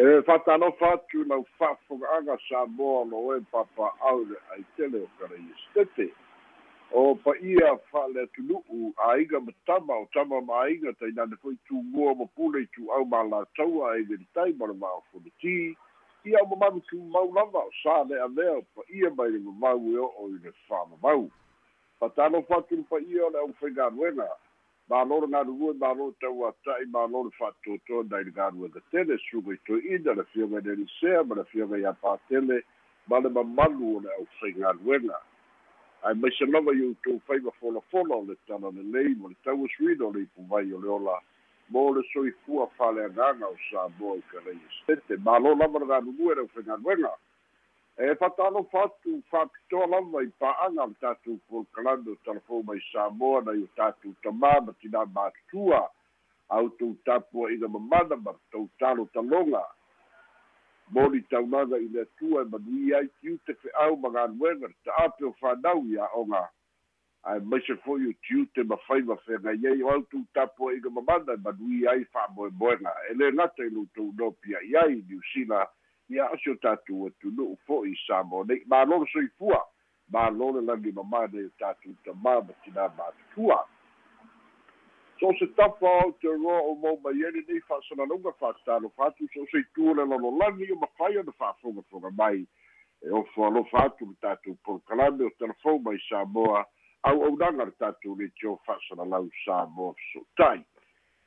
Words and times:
e 0.00 0.22
faatalofa 0.22 0.92
atu 0.92 1.24
lau 1.24 1.44
fa'afoga'aga 1.58 2.38
sa 2.48 2.66
moa 2.66 3.04
lo 3.04 3.36
e 3.36 3.40
papa'au 3.52 4.24
le 4.24 4.36
aitele 4.54 4.98
o 5.04 5.08
kalaia 5.18 6.08
o 6.92 7.14
paia 7.14 7.76
fa'ale 7.92 8.22
atunu'u 8.22 8.94
aiga 8.96 9.40
ma 9.40 9.52
tama 9.66 9.94
o 9.94 10.08
tama 10.14 10.40
ma 10.40 10.62
aiga 10.62 10.92
tainane 10.92 11.36
fo'i 11.42 11.56
tumua 11.68 12.14
ma 12.14 12.26
pule 12.36 12.62
i 12.62 12.66
tu'au 12.66 13.04
ma 13.04 13.22
latou 13.22 13.84
a 13.84 13.92
aiga 13.92 14.16
litai 14.16 14.52
ma 14.56 14.66
le 14.66 14.74
ma'afoloti 14.74 15.76
ia 16.24 16.38
o 16.42 16.46
mamalu 16.46 16.80
tumau 16.80 17.32
lava 17.34 17.58
o 17.58 17.70
sa 17.82 18.02
le'a 18.04 18.28
lea 18.28 18.56
o 18.56 18.64
paia 18.74 19.10
mai 19.10 19.30
le 19.30 19.38
mamau 19.38 19.84
e 19.92 19.98
o'o 19.98 20.28
i 20.28 20.38
le 20.44 20.52
fa'amamau 20.68 21.28
fatalofa 22.00 22.56
atu 22.56 22.76
le 22.76 22.82
paia 22.90 23.26
o 23.26 23.30
le 23.30 23.38
ʻaufaigaluega 23.38 24.28
malo 24.90 25.20
le 25.20 25.28
galulue 25.28 25.74
malo 25.78 26.06
le 26.08 26.14
tauata'i 26.20 26.86
malo 26.90 27.22
le 27.24 27.30
fa'atoatoa 27.38 28.04
nai 28.10 28.24
le 28.24 28.32
galuega 28.32 28.80
tele 28.90 29.16
suga 29.30 29.54
i 29.54 29.58
toe'ina 29.64 30.14
le 30.18 30.24
fioga 30.32 30.58
i 30.58 30.62
le 30.66 30.74
lisea 30.82 31.22
ma 31.22 31.34
le 31.38 31.44
fioga 31.44 31.76
iā 31.78 31.92
patele 32.02 32.64
ma 33.06 33.20
le 33.20 33.30
mamalu 33.30 33.96
o 33.96 34.00
le 34.00 34.10
ʻaufaigaluega 34.18 35.18
ae 36.02 36.14
maise 36.14 36.44
lava 36.50 36.74
i 36.74 36.82
outou 36.88 37.22
faiga 37.26 37.50
folafola 37.60 38.16
o 38.16 38.24
le 38.26 38.34
tala 38.46 38.70
lelei 38.74 39.14
ma 39.14 39.28
le 39.30 39.36
tauasuina 39.44 40.04
o 40.06 40.12
le 40.12 40.26
ipuvai 40.26 40.72
o 40.74 40.80
le 40.82 40.88
ola. 40.88 41.20
Mo 41.70 41.94
le 41.94 42.02
soifua 42.12 42.66
faleagaga 42.76 43.46
o 43.46 43.56
samoa 43.70 44.16
i 44.18 44.22
kalaia 44.30 44.70
stete 44.82 45.16
malo 45.22 45.54
lava 45.54 45.78
le 45.78 45.86
galulue 45.86 46.34
le 46.34 46.42
ʻaufaigaluega 46.42 47.14
e 48.00 48.14
fatalofa 48.16 48.82
atu 48.82 49.22
fa'apitoa 49.30 49.86
lava 49.86 50.22
i 50.24 50.28
pa'aga 50.40 50.86
le 50.86 50.94
tatou 51.00 51.38
polokalame 51.48 52.10
o 52.10 52.16
talafou 52.24 52.62
mai 52.64 52.80
samoa 52.92 53.42
nai 53.44 53.60
o 53.60 53.66
tatou 53.76 54.14
tamā 54.24 54.52
ma 54.64 54.72
tinā 54.80 55.02
matutua 55.04 55.80
autou 56.48 56.96
tapua'iga 57.04 57.68
mamana 57.68 58.16
ma 58.16 58.32
tou 58.50 58.70
talo 58.80 59.04
taloga 59.12 59.60
moli 60.88 61.20
taunaga 61.28 61.76
i 61.76 61.88
le 61.88 62.00
atua 62.06 62.42
e 62.42 62.48
manuia 62.54 62.98
ai 62.98 63.10
tiu 63.20 63.36
te 63.44 63.54
fe'au 63.54 63.96
ma 63.96 64.10
galuega 64.16 64.66
le 64.66 64.74
ta'ape 64.84 65.24
o 65.24 65.32
fanau 65.40 65.84
i 65.92 66.00
ae 66.00 67.40
maise 67.52 67.76
fo'i 67.84 68.08
o 68.08 68.14
tiu 68.24 68.46
te 68.54 68.64
mafai 68.64 69.02
mafeagai 69.02 69.60
ai 69.72 69.82
o 69.82 69.90
autou 69.92 70.24
tapua'iga 70.32 70.90
mamana 70.90 71.36
e 71.36 71.42
manuia 71.44 71.90
ai 71.90 72.08
fa'amoemoega 72.16 72.96
e 73.10 73.14
lē 73.20 73.30
gata 73.36 73.64
i 73.64 73.70
loutou 73.76 74.08
nopi 74.16 74.56
a'i 74.56 74.76
ai 74.76 75.04
niusila 75.04 75.68
ia 76.10 76.30
ase 76.34 76.50
o 76.50 76.56
tatou 76.62 77.08
atunu'u 77.08 77.56
fo'i 77.66 77.94
sa 78.06 78.22
mo 78.22 78.44
nei. 78.44 78.64
Mālo 78.70 79.02
le 79.02 79.10
soifua 79.12 79.60
mālo 80.12 80.52
le 80.56 80.64
lagi 80.66 80.92
mamā 80.92 81.26
o 81.30 81.50
tatou 81.58 81.94
tamā 82.06 82.40
ma 82.46 82.56
tinā 82.64 82.88
matutua 82.96 83.60
so 85.20 85.32
se 85.38 85.46
tafa 85.46 85.86
o 86.06 86.12
te 86.20 86.28
roa 86.28 86.60
o 86.64 86.74
mau 86.74 86.96
mai 87.04 87.20
ene 87.28 87.44
nei 87.48 87.60
fa'asalalauga 87.68 88.32
fa'atalo 88.40 88.88
fatu 88.96 89.28
so 89.34 89.44
se 89.52 89.60
itua 89.60 89.94
le 89.94 90.04
lalolagi 90.08 90.72
o 90.72 90.76
mafai 90.80 91.18
ona 91.18 91.32
fa'afogafoga 91.32 92.10
mai. 92.10 92.46
E 93.02 93.10
ofo 93.10 93.46
alofa 93.46 93.84
atu 93.84 94.06
le 94.08 94.16
tatou 94.20 94.56
polokalame 94.64 95.24
o 95.24 95.30
telefou 95.38 95.78
mai 95.84 95.98
samoa. 96.08 96.64
Auaunaga 97.02 97.64
le 97.64 97.74
tatou 97.78 98.16
le 98.16 98.30
tio 98.40 98.56
fa'asalalau 98.64 99.28
samoa 99.44 99.94
feso'ota'i 99.94 100.64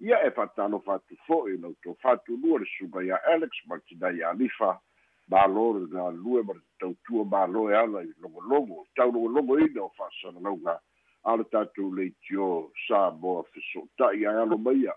ia 0.03 0.19
e 0.27 0.31
fa'atalofa 0.31 0.93
atu 0.93 1.15
fo'i 1.27 1.57
lau 1.57 1.73
tofatunua 1.83 2.59
le 2.59 2.65
suga 2.77 3.03
ia 3.03 3.17
alex 3.33 3.51
ma 3.67 3.79
tinai 3.87 4.23
alifa 4.23 4.79
malo 5.27 5.79
le 5.79 5.87
galue 5.87 6.43
ma 6.43 6.53
le 6.53 6.61
tautua 6.79 7.23
malo 7.25 7.71
e 7.71 7.75
ala 7.75 8.03
i 8.03 8.11
logologo 8.21 8.87
taulogologo 8.95 9.59
ina 9.59 9.83
o 9.83 9.91
fa'asalalauga 9.97 10.75
a 11.23 11.37
le 11.37 11.43
tatou 11.43 11.95
leitio 11.95 12.71
samoa 12.87 13.43
feso'ota'i 13.51 14.27
ae 14.27 14.41
alo 14.43 14.57
maia 14.57 14.93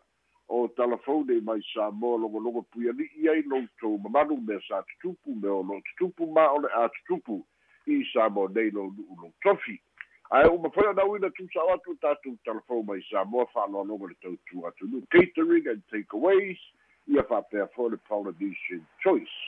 o 0.49 0.69
talafone 0.69 1.41
mai 1.41 1.63
samoa 1.75 2.19
logologo 2.19 2.63
puiali'i 2.63 3.29
ai 3.29 3.43
loutou 3.43 3.99
mamalu 3.99 4.41
mea 4.43 4.61
sa 4.69 4.83
tutupu 4.83 5.35
me 5.35 5.49
o 5.49 5.63
lo 5.63 5.81
tutupu 5.87 6.27
ma 6.27 6.51
o 6.51 6.59
le 6.59 6.69
a 6.75 6.89
tutupu 6.89 7.47
i 7.87 8.03
samoa 8.13 8.51
nei 8.55 8.71
lou 8.71 8.91
nu'u 8.91 9.15
lou 9.23 9.33
tofi 9.43 9.79
ae 10.31 10.49
uma 10.49 10.71
foi 10.71 10.87
ona 10.87 11.05
uina 11.05 11.31
tusao 11.31 11.75
atu 11.75 11.95
tatou 11.97 12.37
talafou 12.45 12.83
mai 12.83 13.03
samoa 13.11 13.47
fa'aloaloga 13.47 14.09
le 14.09 14.15
tautu 14.15 14.67
atu. 14.67 14.87
Nu 14.87 15.03
catering 15.11 15.69
and 15.69 15.83
takeaways 15.91 16.59
ia 17.09 17.23
fa'apea 17.23 17.69
foi 17.75 17.91
le 17.91 17.97
polynesian 17.97 18.87
choice. 19.03 19.39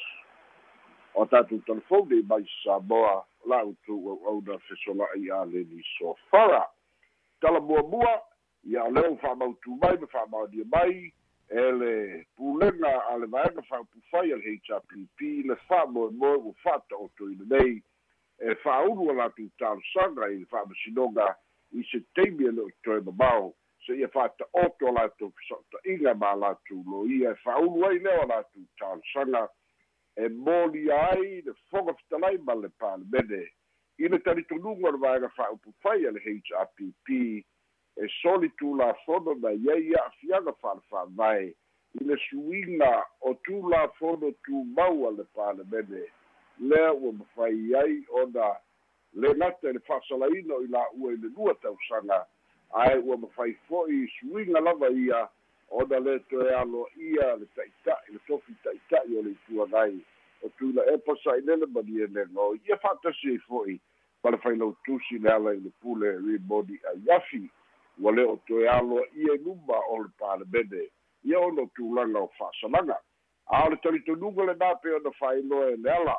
O 1.14 1.26
tatou 1.26 1.58
talafone 1.66 2.22
mai 2.28 2.46
samoa 2.64 3.24
la'utou 3.46 4.10
au'auna 4.10 4.58
fesola'i 4.68 5.30
a 5.30 5.44
leni 5.44 5.82
sofara. 5.98 6.66
Talamuamua 7.40 8.22
ia 8.64 8.84
o 8.84 8.90
leo 8.90 9.16
fa'amautu 9.16 9.78
mai 9.82 9.96
ma 9.98 10.06
fa'amaonia 10.06 10.64
mai 10.70 11.12
e 11.50 11.72
le 11.72 12.26
pulega 12.36 13.02
a 13.10 13.16
le 13.18 13.26
vaega 13.26 13.62
fa'aupufai 13.62 14.32
a 14.32 14.36
le 14.36 14.60
hpp 14.60 15.20
le 15.48 15.56
fa'amoemoe 15.68 16.36
ua 16.36 16.52
fa'ata'otoina 16.62 17.44
nei 17.50 17.82
e 18.38 18.54
fa'aulu 18.62 19.10
a 19.10 19.14
latou 19.14 19.48
talosaga 19.58 20.30
i 20.30 20.44
fa'amasinoga 20.50 21.36
i 21.72 21.84
se 21.90 22.00
taimi 22.14 22.48
e 22.48 22.52
le'o 22.52 22.70
toe 22.82 23.00
mamao 23.00 23.54
se 23.86 23.96
ia 23.98 24.08
fa'ata'oto 24.08 24.88
a 24.88 24.92
latou 24.92 25.32
fesa'ota'iga 25.36 26.14
ma 26.14 26.34
latou 26.34 26.82
loia 26.86 27.32
e 27.32 27.40
fa'aulu 27.44 27.86
ai 27.86 27.98
lea 27.98 28.22
o 28.22 28.26
latou 28.26 28.64
talosaga 28.78 29.48
e 30.16 30.28
molia 30.28 31.10
ai 31.10 31.42
le 31.46 31.52
foga 31.70 31.94
fetalai 31.94 32.38
ma 32.38 32.54
le 32.54 32.68
palemene 32.78 33.44
i 33.98 34.08
le 34.08 34.18
talitonuga 34.18 34.88
o 34.88 34.92
le 34.92 34.98
vaega 34.98 35.28
fa'aupufai 35.28 36.06
a 36.06 36.10
le 36.10 36.20
hrpp 36.20 37.08
e 37.98 38.08
soli 38.22 38.50
tulafono 38.58 39.34
na 39.42 39.50
iai 39.50 39.94
a'afiaga 39.94 40.52
fa'alefa'avae 40.62 41.54
i 42.00 42.04
le 42.04 42.16
suiga 42.28 42.92
o 43.20 43.34
tulafono 43.42 44.30
tumau 44.44 45.08
a 45.08 45.10
le 45.10 45.24
palemene 45.34 46.06
lea 46.60 46.92
ua 46.92 47.12
mafai 47.12 47.74
ai 47.74 48.04
ona 48.10 48.56
le 49.14 49.34
gata 49.34 49.70
i 49.70 49.72
le 49.72 49.80
fa'asalaina 49.80 50.54
o 50.54 50.62
i 50.62 50.66
la'ua 50.66 51.12
i 51.12 51.16
le 51.16 51.28
lua 51.36 51.54
tausaga 51.54 52.26
ae 52.70 52.98
ua 52.98 53.16
mafai 53.16 53.54
fo'i 53.68 54.08
suiga 54.18 54.60
lava 54.60 54.90
ia 54.90 55.28
ona 55.70 56.00
le 56.00 56.18
toe 56.18 56.54
aloa'ia 56.54 57.36
le 57.36 57.46
ta'ita'i 57.54 58.12
le 58.12 58.18
tofi 58.26 58.54
ta'ita'i 58.64 59.16
o 59.16 59.22
le 59.22 59.30
ituagai 59.30 60.00
o 60.42 60.48
tula 60.58 60.82
e 60.92 60.98
pasa'ilele 60.98 61.66
ma 61.66 61.80
lielega 61.80 62.40
o 62.40 62.54
ia 62.54 62.76
fa'atasi 62.76 63.30
ai 63.30 63.38
fo'i 63.38 63.80
ma 64.24 64.30
le 64.30 64.38
failau 64.38 64.76
tusi 64.84 65.18
le 65.18 65.32
ala 65.32 65.54
i 65.54 65.60
le 65.60 65.70
pule 65.80 66.12
rimoni 66.18 66.80
ai 66.90 67.16
afi 67.16 67.50
ua 67.98 68.12
le 68.12 68.24
o 68.24 68.38
toe 68.46 68.68
aloa'ia 68.68 69.34
i 69.34 69.38
luma 69.44 69.78
o 69.90 70.02
le 70.02 70.08
palemene 70.18 70.88
ia 71.24 71.40
ona 71.40 71.62
o 71.62 71.70
tulaga 71.74 72.18
o 72.18 72.30
fa'asalaga 72.38 72.98
a 73.46 73.66
o 73.66 73.70
le 73.70 73.76
talitonuga 73.76 74.44
lenā 74.44 74.74
pe 74.82 74.94
ona 74.94 75.10
fa'ailoa 75.10 75.70
e 75.70 75.76
le 75.76 75.92
ala 75.92 76.16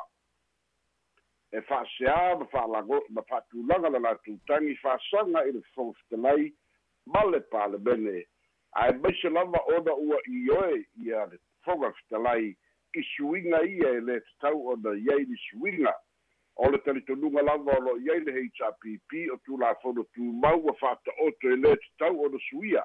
e 1.52 1.60
fa'aseā 1.68 2.38
ma 2.40 2.46
fa'alago 2.52 3.02
ma 3.10 3.22
fa'atulaga 3.28 3.90
le 3.90 4.00
latou 4.06 4.38
tagi 4.46 4.76
fa'asaga 4.82 5.44
i 5.48 5.52
le 5.52 5.62
fogafetalai 5.74 6.52
ma 7.06 7.24
le 7.30 7.40
palemene 7.52 8.26
ae 8.82 8.92
maise 9.02 9.30
lava 9.30 9.60
ona 9.76 9.94
ua 9.94 10.18
i 10.26 10.50
oe 10.50 10.84
ia 11.04 11.26
le 11.26 11.38
fogafetalai 11.64 12.54
i 12.94 13.02
suiga 13.14 13.62
ia 13.64 13.90
e 13.98 14.00
lē 14.00 14.20
tatau 14.26 14.68
ona 14.74 14.94
iai 14.98 15.24
li 15.24 15.36
suiga 15.48 15.94
o 16.56 16.70
le 16.70 16.78
talitonuga 16.84 17.42
lava 17.42 17.76
o 17.78 17.82
lo'i 17.86 18.10
ai 18.10 18.20
le 18.20 18.32
hpp 18.32 19.26
o 19.32 19.36
tulafono 19.44 20.04
tumau 20.14 20.58
ua 20.64 20.74
fa'ata'oto 20.80 21.50
e 21.50 21.56
lē 21.56 21.76
tatau 21.82 22.24
ona 22.26 22.38
suia. 22.50 22.82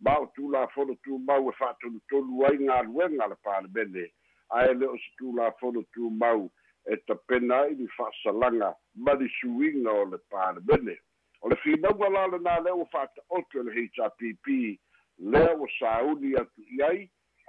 Ma 0.00 0.14
o 0.18 0.26
tulafono 0.34 0.94
tumau 1.04 1.50
e 1.50 1.52
fa'atonutonu 1.58 2.44
ai 2.46 2.56
galuega 2.58 3.26
le 3.28 3.36
palemene 3.44 4.06
ae 4.56 4.74
le 4.74 4.86
o 4.86 4.96
se 4.96 5.10
tulafono 5.18 5.82
tumau 5.92 6.50
e 6.90 6.96
tapena 7.06 7.60
ai 7.62 7.74
ni 7.78 7.86
fa'asalaga 7.96 8.74
ma 9.04 9.14
li 9.14 9.28
suiga 9.38 9.92
o 9.92 10.04
le 10.12 10.18
palemene 10.30 10.96
o 11.42 11.48
le 11.48 11.56
finauga 11.62 12.08
la 12.10 12.26
lenā 12.34 12.56
lea 12.64 12.74
ua 12.74 12.86
fa'ata'oto 12.94 13.60
e 13.60 13.64
le 13.68 13.86
hpp 13.86 14.56
lea 15.34 15.54
ua 15.54 15.68
sauni 15.78 16.34
atu 16.42 16.66
i 16.76 16.82
ai 16.88 17.00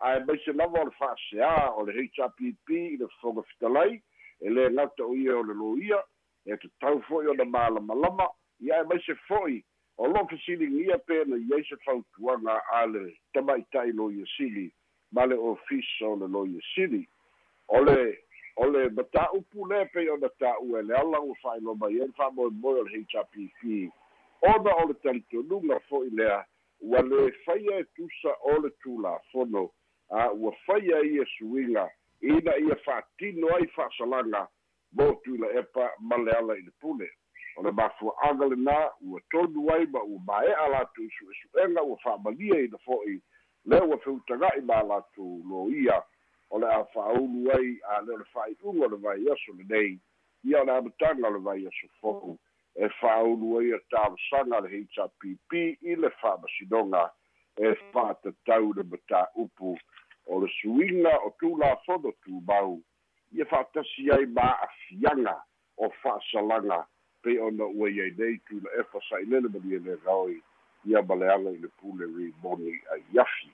ae 0.10 0.20
maise 0.28 0.54
lava 0.54 0.84
o 0.84 0.86
le 0.90 0.96
fa'aseā 1.00 1.56
o 1.78 1.86
le 1.88 1.98
hpp 2.06 2.78
i 2.94 2.98
le 3.02 3.10
fofoga 3.16 3.48
fitalai 3.50 3.98
e 4.42 4.50
lē 4.50 4.70
gata 4.78 5.06
o 5.06 5.16
ia 5.16 5.38
o 5.40 5.44
le 5.50 5.58
loia 5.64 6.00
e 6.46 6.58
tatau 6.58 7.02
fo'i 7.10 7.34
ona 7.34 7.46
malamalama 7.46 8.30
ia 8.60 8.82
e 8.82 8.90
maise 8.94 9.18
fo'i 9.28 9.64
o 9.98 10.08
lo'o 10.08 10.28
fesiligia 10.30 10.98
pena 11.10 11.38
iai 11.38 11.64
se 11.70 11.76
fautuaga 11.86 12.62
a 12.78 12.86
le 12.86 13.18
tama'ita'i 13.34 13.92
loia 13.92 14.26
sili 14.38 14.72
ma 15.12 15.26
le 15.26 15.36
ofisa 15.36 16.08
o 16.08 16.16
le 16.16 16.28
loia 16.28 16.62
sili. 16.74 17.08
O 17.68 17.82
le 17.84 17.98
o 18.58 18.66
le 18.66 18.90
mataupu 18.90 19.66
lea 19.66 19.86
pei 19.86 20.10
ona 20.10 20.30
ta'ua 20.40 20.80
e 20.80 20.84
le 20.84 20.96
ala 20.96 21.20
ua 21.22 21.36
fa'ailoa 21.42 21.76
mai 21.76 22.02
ai 22.02 22.12
fa'amoemoe 22.18 22.80
o 22.80 22.84
le 22.84 23.04
hpp 23.04 23.92
ona 24.42 24.76
o 24.76 24.88
le 24.88 24.94
talitonuga 24.94 25.80
fo'i 25.90 26.10
lea 26.10 26.46
ua 26.82 27.00
lē 27.02 27.32
faia 27.46 27.80
e 27.80 27.84
tusa 27.96 28.36
o 28.42 28.60
le 28.60 28.70
tulafono 28.84 29.70
a 30.10 30.32
ua 30.32 30.52
faia 30.66 31.02
ia 31.06 31.26
suiga 31.38 31.90
ina 32.22 32.58
ia 32.58 32.76
fa'atino 32.86 33.56
ai 33.56 33.68
fa'asalaga 33.68 34.48
mo 34.94 35.14
tuila 35.24 35.48
epa 35.60 35.92
ma 36.00 36.18
le 36.18 36.32
ala 36.32 36.54
i 36.58 36.62
le 36.62 36.72
pule. 36.82 37.08
O 37.58 37.64
le 37.64 37.72
mafua'aga 37.72 38.46
lenā 38.46 38.78
ua 39.02 39.20
tonu 39.32 39.70
ai 39.74 39.86
ma 39.86 40.02
ua 40.04 40.20
mae'a 40.28 40.68
latou 40.70 41.10
su'esu'ega 41.18 41.84
ua 41.84 41.98
fa'amalia 42.04 42.60
ina 42.66 42.78
fo'i 42.86 43.22
lea 43.66 43.84
ua 43.84 43.98
feutaga'i 43.98 44.62
ma 44.62 44.84
latou 44.84 45.42
lo 45.50 45.70
ia 45.70 46.02
o 46.52 46.60
le 46.60 46.68
a 46.68 46.84
fa'aulu 46.94 47.52
ai 47.56 47.70
a 47.96 48.02
le 48.06 48.14
o 48.14 48.18
le 48.22 48.28
fa'ai'uga 48.34 48.86
o 48.86 48.90
le 48.94 48.98
vaiaso 49.06 49.54
lenei 49.58 50.00
ia 50.44 50.62
o 50.62 50.66
le 50.66 50.74
amataga 50.78 51.28
o 51.28 51.32
le 51.32 51.40
vaiaso 51.40 51.88
fo'u. 52.02 52.38
E 52.76 52.90
fa'aulu 53.00 53.58
ai 53.60 53.74
a 53.74 53.80
tavasaga 53.92 54.62
le 54.68 54.84
hpp 54.84 55.52
i 55.82 55.96
le 55.96 56.10
fa'amasinoga 56.22 57.04
e 57.58 57.74
fa'atatau 57.92 58.74
le 58.76 58.84
matā'upu 58.92 59.76
o 60.28 60.40
le 60.42 60.48
suiga 60.60 61.18
o 61.26 61.34
tulafono 61.40 62.12
tumau 62.24 62.80
ia 63.32 63.46
fa'atasi 63.46 64.12
ai 64.12 64.26
ma'afiaga 64.26 65.36
o 65.78 65.90
fa'asalaga 66.02 66.86
pei 67.24 67.40
ona 67.40 67.66
ua 67.66 67.90
iai 67.90 68.12
nei 68.18 68.38
tula 68.48 68.70
efa 68.80 69.00
sa'ilele 69.10 69.50
ma 69.50 69.60
lia 69.64 69.80
le 69.80 69.98
gaoi 70.06 70.38
ia 70.86 71.02
maleaga 71.02 71.52
i 71.52 71.58
le 71.58 71.70
pule 71.80 72.06
rimoni 72.06 72.76
ai 72.94 73.04
afi 73.24 73.52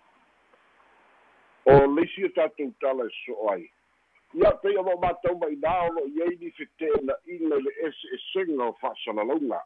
o 1.67 1.87
leisi 1.95 2.25
o 2.25 2.29
tatou 2.35 2.71
tala 2.81 3.07
e 3.07 3.15
so'o 3.25 3.49
ai. 3.51 3.65
Ia 4.35 4.51
pei 4.61 4.77
o 4.77 4.83
lo'o 4.83 4.99
matou 5.01 5.37
ma'inā 5.41 5.73
o 5.87 5.93
lo'o 5.95 6.11
iai 6.17 6.35
ni 6.39 6.51
fete'ena'iga 6.59 7.57
i 7.57 7.63
le 7.65 7.71
ese 7.87 8.13
esega 8.19 8.69
o 8.69 8.75
fa'asalalauga 8.81 9.63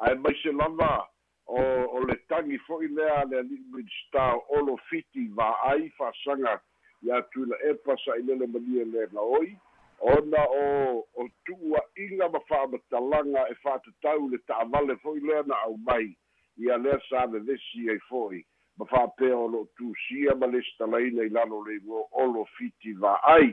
ae 0.00 0.14
maise 0.14 0.52
lava 0.52 1.08
o 1.46 1.62
o 1.96 2.00
le 2.08 2.16
tagi 2.28 2.58
fo'i 2.66 2.88
lea 2.88 3.24
le 3.30 3.38
ali'i 3.38 3.84
o 4.14 4.44
olo 4.58 4.76
fiti 4.88 5.26
va'ai 5.36 5.90
fa'asaga 5.98 6.60
ia 7.02 7.22
tula 7.32 7.56
epa 7.70 7.96
sa'ilele 8.04 8.46
malia 8.46 8.84
le 8.84 9.06
gaoi 9.12 9.56
ona 10.00 10.42
o 10.48 11.04
o 11.14 11.28
tu'ua'iga 11.44 12.28
ma 12.28 12.40
fa'amatalaga 12.48 13.48
e 13.50 13.54
fa'atatau 13.62 14.28
le 14.28 14.38
ta'avale 14.46 14.96
fo'i 15.02 15.20
lea 15.20 15.42
na 15.46 15.56
au 15.64 15.76
mai 15.76 16.16
ia 16.56 16.78
lea 16.78 16.98
sa 17.08 17.26
lelesi 17.26 17.90
ai 17.90 17.98
fo'i 18.08 18.44
ma 18.80 18.86
fa'apea 18.88 19.36
o 19.36 19.46
lo'o 19.52 19.68
tusia 19.76 20.34
ma 20.40 20.46
le 20.46 20.62
stalaina 20.72 21.22
i 21.22 21.28
lalo 21.28 21.60
le 21.66 21.74
igo 21.76 22.08
olo 22.12 22.46
fiti 22.56 22.92
va'ai 22.96 23.52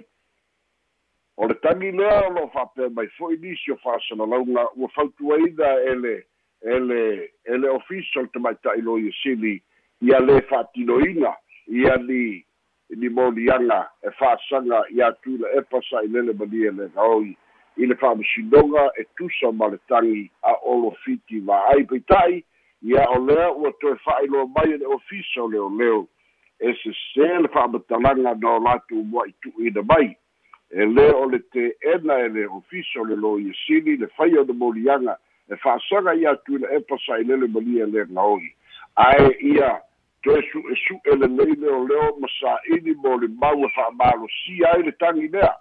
o 1.36 1.48
le 1.48 1.56
tagi 1.60 1.92
lea 1.92 2.22
o 2.28 2.32
lo'o 2.32 2.48
fa'apea 2.56 2.90
mai 2.90 3.08
fo'i 3.20 3.36
nisi 3.38 3.72
o 3.72 3.78
fa'asalalauga 3.84 4.70
ua 4.80 4.88
fautuaina 4.96 5.74
ele 5.92 6.16
ele 6.62 7.34
ele 7.44 7.68
official 7.70 8.30
tamaita'i 8.32 8.82
lo 8.82 8.98
ia 9.00 9.12
sili 9.22 9.62
ia 10.02 10.20
lē 10.20 10.42
fa'atinoina 10.48 11.36
ia 11.68 11.98
ni 12.08 12.46
ni 12.90 13.10
moliaga 13.10 13.84
e 14.08 14.12
fa'asaga 14.20 14.86
iā 14.96 15.12
tula 15.22 15.52
epa 15.60 15.82
sa'ilele 15.90 16.34
malia 16.40 16.72
le 16.72 16.88
gaoi 16.96 17.36
i 17.78 17.86
le 17.86 17.96
fa'amasinoga 17.96 18.92
e 18.96 19.04
tusa 19.20 19.52
ma 19.52 19.68
le 19.68 19.80
tagi 19.92 20.30
a 20.42 20.56
olo 20.64 20.96
fiti 21.04 21.40
va'ai 21.40 21.84
peita'i 21.84 22.46
ia 22.82 23.10
o 23.10 23.20
lea 23.26 23.52
ua 23.52 23.72
toe 23.82 23.96
fa'ailoa 24.06 24.48
mai 24.56 24.78
le 24.78 24.86
ofisa 24.86 25.44
o 25.44 25.50
leoleo 25.50 26.08
e 26.60 26.74
sesē 26.82 27.42
le 27.42 27.48
fa'amatalaga 27.54 28.36
na 28.36 28.56
o 28.56 28.60
latou 28.60 29.04
moa'i 29.04 29.34
tu'uina 29.42 29.84
mai. 29.84 30.16
E 30.70 30.86
lē 30.86 31.08
o 31.16 31.26
le 31.32 31.40
te'ena 31.54 32.20
e 32.26 32.30
le 32.30 32.48
ofisa 32.48 33.02
o 33.02 33.06
le 33.06 33.16
lo 33.16 33.38
ia 33.40 33.54
sili 33.66 33.98
le 33.98 34.08
faia 34.18 34.42
o 34.42 34.44
le 34.44 34.54
moliaga 34.54 35.18
e 35.50 35.56
fa'asaga 35.56 36.16
ia 36.16 36.36
tula 36.46 36.68
epa 36.76 36.98
sa'ilele 37.06 37.48
malia 37.48 37.86
le 37.86 38.06
gaoi 38.06 38.52
ae 38.96 39.30
ia 39.42 39.80
toe 40.24 40.42
su'esu'e 40.52 41.16
lelei 41.16 41.56
leoleo 41.56 42.18
ma 42.20 42.28
sa'ili 42.40 42.96
mo 42.96 43.18
le 43.18 43.28
mau 43.28 43.66
e 43.66 43.70
fa'amalosia 43.76 44.74
ai 44.74 44.84
le 44.84 44.92
tagi 44.92 45.28
lea 45.28 45.54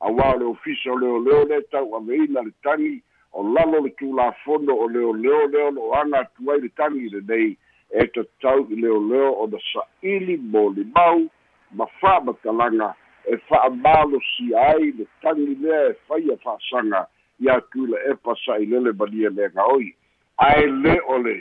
auā 0.00 0.34
o 0.34 0.38
le 0.38 0.44
ofisa 0.54 0.92
o 0.92 0.98
leoleo 0.98 1.44
le 1.44 1.60
tau'aveina 1.70 2.42
le 2.42 2.52
tagi 2.62 3.02
o 3.36 3.42
lalo 3.42 3.80
le 3.84 3.90
tulafono 3.90 4.72
o 4.74 4.88
leoleo 4.88 5.46
lea 5.46 5.70
lo 5.70 5.94
aga 5.94 6.18
atu 6.20 6.52
ai 6.52 6.60
le 6.60 6.68
tagi 6.68 7.08
lenei 7.08 7.56
e 7.90 8.06
tatau 8.06 8.66
i 8.70 8.76
leoleo 8.76 9.32
ona 9.44 9.58
sa'ili 9.72 10.36
mo 10.36 10.70
limau 10.70 11.28
ma 11.72 11.86
fa'amatalaga 12.00 12.94
e 13.28 13.36
fa'amalosia 13.36 14.60
ai 14.72 14.90
le 14.98 15.06
tagi 15.22 15.54
lea 15.60 15.90
e 15.90 15.94
faia 16.08 16.36
fa'asaga 16.44 17.06
ia 17.40 17.60
tula 17.60 17.98
epa 18.10 18.34
sa'ilele 18.44 18.92
malia 18.92 19.30
le 19.30 19.48
gaoi 19.48 19.92
ae 20.36 20.66
lē 20.66 20.96
o 21.04 21.18
le 21.18 21.36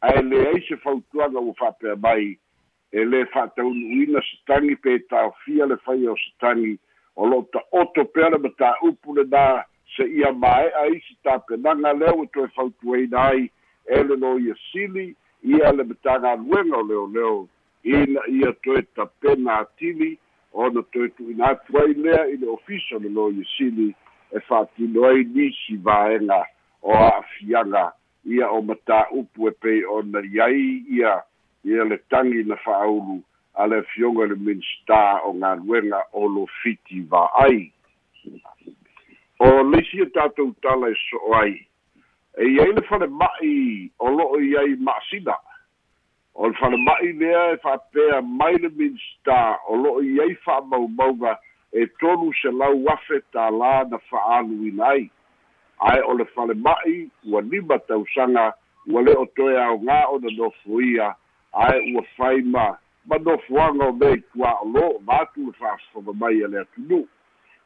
ae 0.00 0.22
leai 0.22 0.60
se 0.68 0.76
fautuaga 0.76 1.38
ua 1.38 1.54
fa'apea 1.54 1.94
mai 1.96 2.38
e 2.92 3.04
lē 3.04 3.22
fa'ataunu'uina 3.30 4.20
se 4.20 4.36
tagi 4.46 4.74
pe 4.76 4.98
taofia 4.98 5.66
le 5.66 5.76
faia 5.86 6.10
o 6.10 6.16
se 6.16 6.34
tagi 6.40 6.74
o 7.14 7.26
lo'o 7.26 7.46
ta'oto 7.54 8.04
pea 8.04 8.34
le 8.34 8.42
matā'upu 8.42 9.14
lenā 9.14 9.62
se'ia 9.96 10.32
mae'a 10.32 10.86
isi 10.86 11.16
tapenaga 11.22 11.92
lea 11.92 12.14
ua 12.14 12.26
toe 12.26 12.48
fautuaina 12.48 13.28
ai 13.28 13.50
e 13.86 14.02
le 14.02 14.16
lo 14.16 14.38
ia 14.38 14.54
sili 14.72 15.16
ia 15.42 15.72
le 15.72 15.84
matagaluega 15.84 16.76
o 16.76 16.82
leoleo 16.82 17.48
ina 17.82 18.20
ia 18.28 18.52
toe 18.52 18.82
tapena 18.82 19.58
atili 19.58 20.18
ona 20.52 20.82
toe 20.82 21.08
tu'uina 21.08 21.46
atu 21.46 21.78
ai 21.78 21.94
lea 21.94 22.26
i 22.26 22.36
le 22.36 22.46
ofisa 22.46 22.98
le 22.98 23.08
lo 23.08 23.30
ia 23.30 23.44
sili. 23.56 23.94
E 24.34 24.40
fa'atino 24.40 25.04
ai 25.04 25.24
nisi 25.24 25.76
vaega 25.76 26.46
o 26.82 26.92
a'afiaga 26.92 27.92
ia 28.24 28.50
o 28.50 28.62
matā'upu 28.62 29.48
e 29.48 29.50
pei 29.50 29.84
ona 29.84 30.22
iai 30.24 30.82
ia 30.90 31.22
ia 31.64 31.84
le 31.84 31.98
tagi 32.10 32.42
na 32.44 32.56
fa'aulu 32.56 33.22
a 33.54 33.66
le 33.66 33.78
afioga 33.78 34.26
le 34.26 34.34
minsta 34.34 35.20
o 35.24 35.32
galuega 35.32 36.02
o 36.12 36.28
lo 36.28 36.46
fiti 36.62 37.00
va'ai 37.00 37.70
o 39.44 39.62
leisi 39.62 40.00
o 40.02 40.06
tatou 40.10 40.54
tala 40.62 40.88
e 40.90 40.94
so'o 41.10 41.34
ai. 41.36 41.66
E 42.38 42.46
iai 42.48 42.72
le 42.72 42.82
falema'i 42.88 43.90
o 43.98 44.08
lo'o 44.08 44.40
iai 44.40 44.76
ma'asina. 44.80 45.36
O 46.34 46.48
le 46.48 46.54
falema'i 46.56 47.12
lea 47.12 47.52
e 47.52 47.58
fa'apea 47.60 48.22
mai 48.22 48.56
le 48.62 48.70
minsta 48.78 49.58
o 49.68 49.76
lo'o 49.76 50.00
iai 50.02 50.34
fa'amaumauga 50.46 51.36
e 51.72 51.86
tolu 52.00 52.32
se 52.40 52.48
lau 52.48 52.88
afe 52.88 53.20
tālā 53.36 53.84
na 53.90 54.00
fa'aluina 54.08 54.86
ai. 54.94 55.10
Ae 55.92 56.00
o 56.08 56.16
le 56.16 56.24
falema'i 56.32 57.10
ua 57.28 57.42
lima 57.44 57.78
tausaga 57.84 58.54
ua 58.88 59.02
le 59.04 59.12
o 59.12 59.26
toe 59.36 59.58
aogā 59.60 59.98
ona 60.14 60.32
nofo 60.38 60.80
ia 60.80 61.12
ae 61.52 61.82
ua 61.92 62.06
fai 62.16 62.40
ma 62.42 62.70
ma 63.04 63.20
nofoaga 63.20 63.90
o 63.90 63.92
mea 63.92 64.16
itua'olō 64.22 64.86
ma 65.04 65.20
atu 65.26 65.50
le 65.50 65.58
fa'afofoga 65.60 66.16
mai 66.16 66.40
a 66.44 66.48
le 66.48 66.64
atunuu 66.64 67.04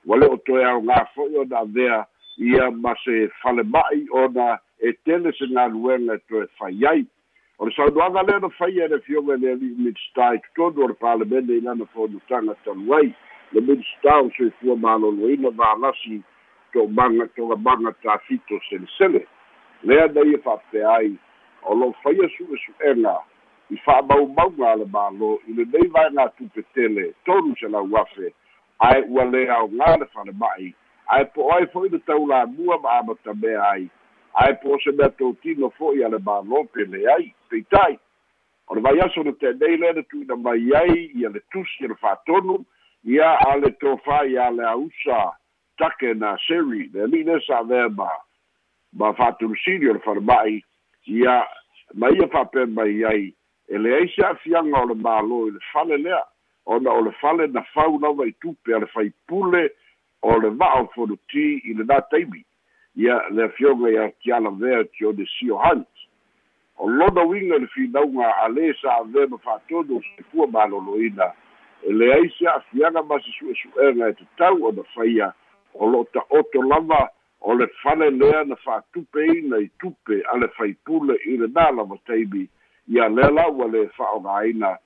ua 0.07 0.17
le 0.17 0.27
o 0.27 0.37
toe 0.47 0.65
aogā 0.65 1.05
fo'i 1.15 1.37
ona 1.43 1.65
avea 1.65 2.05
ia 2.39 2.71
ma 2.71 2.95
se 3.05 3.29
falema'i 3.43 4.07
ona 4.11 4.59
e 4.79 4.93
tele 5.05 5.33
se 5.33 5.47
galuega 5.47 6.15
e 6.15 6.25
toe 6.29 6.47
fai 6.59 6.85
ai. 6.91 7.07
O 7.59 7.67
le 7.67 7.73
saunoaga 7.75 8.23
lea 8.23 8.39
na 8.39 8.49
faia 8.49 8.85
e 8.85 8.89
le 8.89 9.01
fioga 9.01 9.37
le 9.37 9.53
ali'i 9.53 9.75
minista 9.79 10.35
i 10.35 10.41
totonu 10.55 10.85
o 10.85 10.89
le 10.89 10.95
palemene 10.95 11.57
i 11.57 11.61
lana 11.61 11.87
fonutaga 11.95 12.55
talu 12.65 12.95
ai 12.95 13.15
le 13.53 13.61
minista 13.61 14.19
o 14.21 14.31
soifua 14.37 14.77
maloloina 14.77 15.51
valasi 15.51 16.23
to'umaga 16.73 17.27
togamaga 17.35 17.93
tafito 18.03 18.61
selesele 18.69 19.27
lea 19.83 20.07
na 20.07 20.23
ia 20.23 20.39
fa'apea 20.39 20.95
ai 20.95 21.17
o 21.63 21.75
lo'o 21.75 21.93
faia 22.03 22.29
su'esu'ega 22.37 23.17
i 23.71 23.77
fa'amaumauga 23.85 24.73
a 24.73 24.77
le 24.77 24.85
mālō 24.85 25.31
i 25.49 25.53
lenei 25.59 25.89
vaega 25.93 26.29
tupetele 26.39 27.13
tonu 27.25 27.57
se 27.61 27.69
lau 27.69 27.97
afe 27.97 28.33
ae 28.87 29.01
ua 29.09 29.25
lē 29.33 29.49
aogā 29.61 29.97
le 29.99 30.07
falema'i 30.15 30.75
ae 31.09 31.25
po 31.35 31.49
ai 31.55 31.67
fo'i 31.73 31.89
le 31.89 31.99
taulamua 32.07 32.79
ma 32.83 32.99
amatamea 32.99 33.63
ai. 33.71 33.89
Ae 34.43 34.55
po 34.63 34.75
o 34.77 34.79
se 34.83 34.93
mea 34.93 35.09
totino 35.21 35.71
fo'i 35.79 36.05
a 36.05 36.09
le 36.13 36.21
mālō 36.21 36.67
pele 36.73 37.05
ai. 37.15 37.31
Peita'i 37.51 37.97
o 38.69 38.77
le 38.77 38.85
vaiaso 38.85 39.25
na 39.25 39.33
te'nei 39.41 39.79
lea 39.81 39.95
na 39.97 40.03
tu'uina 40.11 40.37
mai 40.37 40.69
ai 40.77 41.09
ia 41.17 41.31
le 41.33 41.41
tusi 41.53 41.85
e 41.85 41.89
le 41.89 41.97
fa'atonu 42.03 42.59
ia 43.05 43.31
a 43.49 43.57
le 43.57 43.73
tofā 43.81 44.27
ia 44.29 44.51
le 44.53 44.67
ausa 44.69 45.21
take 45.81 46.15
na 46.15 46.37
seri 46.47 46.91
le 46.93 47.07
ali'i 47.09 47.25
le 47.25 47.41
sa 47.47 47.63
avea 47.65 47.89
ma 47.89 48.11
ma 48.93 49.13
fa'atulusili 49.13 49.89
o 49.89 49.97
le 49.97 50.05
falema'i 50.05 50.61
ia 51.07 51.41
ma 51.95 52.13
ia 52.13 52.29
fa'apea 52.29 52.67
mai 52.67 53.05
ai 53.05 53.25
e 53.69 53.79
leai 53.79 54.13
se 54.13 54.27
a'afiaga 54.27 54.85
o 54.85 54.91
le 54.93 54.99
mālō 55.07 55.41
i 55.49 55.57
le 55.57 55.65
fale 55.73 55.97
lea 56.05 56.21
ona 56.69 56.93
o 56.93 57.01
le 57.01 57.13
fale 57.21 57.47
na 57.47 57.63
fau 57.73 57.99
lava 57.99 58.27
i 58.29 58.33
tupe 58.41 58.75
a 58.75 58.79
le 58.79 58.87
faipule 58.93 59.71
o 60.23 60.39
le 60.39 60.51
va'a 60.51 60.83
o 60.83 60.89
fonuti 60.95 61.47
i 61.65 61.75
le 61.75 61.85
nā 61.89 62.01
taimi 62.11 62.45
ia 62.97 63.17
le 63.31 63.45
afioga 63.45 63.91
ia 63.91 64.09
tiala 64.21 64.51
vea 64.51 64.85
tio 64.85 65.13
de 65.13 65.25
sio 65.39 65.57
hunt 65.57 66.05
o 66.77 66.91
lona 66.91 67.25
uiga 67.25 67.57
i 67.57 67.61
le 67.65 67.69
finauga 67.73 68.33
a 68.45 68.49
lē 68.53 68.75
sa 68.81 68.99
avea 69.01 69.27
ma 69.33 69.39
fa'atonu 69.45 69.97
o 69.97 70.03
se 70.03 70.25
pua 70.31 70.47
malōlōina 70.47 71.31
e 71.89 71.93
leai 71.93 72.29
se 72.37 72.47
a'afiaga 72.47 73.03
ma 73.03 73.21
se 73.25 73.33
su'esu'ega 73.39 74.11
e 74.13 74.19
tatau 74.21 74.69
ona 74.69 74.85
faia 74.95 75.33
o 75.75 75.89
lo'o 75.89 76.05
ta'oto 76.13 76.63
lava 76.63 77.09
o 77.41 77.55
le 77.55 77.67
fale 77.83 78.11
lea 78.11 78.45
na 78.45 78.57
fa'atupe 78.57 79.25
ina 79.39 79.63
i 79.65 79.71
tupe 79.81 80.21
a 80.33 80.37
le 80.37 80.49
faipule 80.59 81.17
i 81.25 81.39
le 81.41 81.49
nā 81.49 81.71
lava 81.81 81.97
taimi 82.05 82.45
ia 82.93 83.09
lea 83.09 83.31
la 83.31 83.49
ua 83.49 83.71
le 83.73 83.87
fa'aogāina 83.97 84.77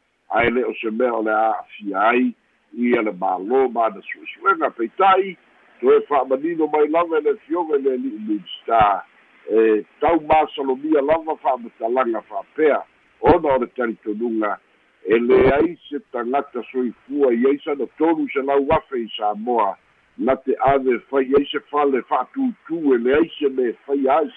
ae 0.41 0.51
le 0.51 0.65
o 0.65 0.75
se 0.81 0.91
mea 0.91 1.12
o 1.15 1.23
le 1.23 1.33
a'afia 1.33 2.09
ai 2.11 2.35
ia 2.73 3.03
le 3.03 3.12
mālō 3.12 3.69
ma 3.73 3.89
na 3.89 4.01
su'esu'ega 4.09 4.71
peita'i 4.77 5.37
toe 5.81 6.01
fa'amanino 6.09 6.67
mai 6.73 6.89
lava 6.89 7.19
e 7.19 7.23
le 7.29 7.37
fioga 7.47 7.79
i 7.79 7.83
le 7.83 7.95
ali'i 7.99 8.19
minsta 8.29 9.05
e 9.51 9.85
tau 10.01 10.21
masalomia 10.31 11.03
lava 11.03 11.37
fa'amatalaga 11.43 12.23
fa'apea 12.29 12.83
ona 13.21 13.55
o 13.55 13.59
le 13.59 13.67
talitonuga 13.77 14.59
e 15.05 15.19
leai 15.19 15.79
se 15.89 15.99
tagata 16.12 16.62
soifua 16.71 17.33
i 17.35 17.47
ai 17.47 17.59
sana 17.65 17.87
tolu 17.99 18.29
se 18.33 18.43
lau 18.43 18.67
afe 18.71 19.03
i 19.03 19.09
samoa. 19.17 19.77
Na 20.19 20.37
te 20.37 20.55
ave 20.61 20.99
fai 21.11 21.27
ai 21.39 21.47
se 21.51 21.61
fale 21.71 22.03
fa'atūtū 22.09 22.95
e 22.95 22.99
leai 22.99 23.31
se 23.39 23.49
me 23.49 23.73
fai 23.87 24.07
ai 24.09 24.31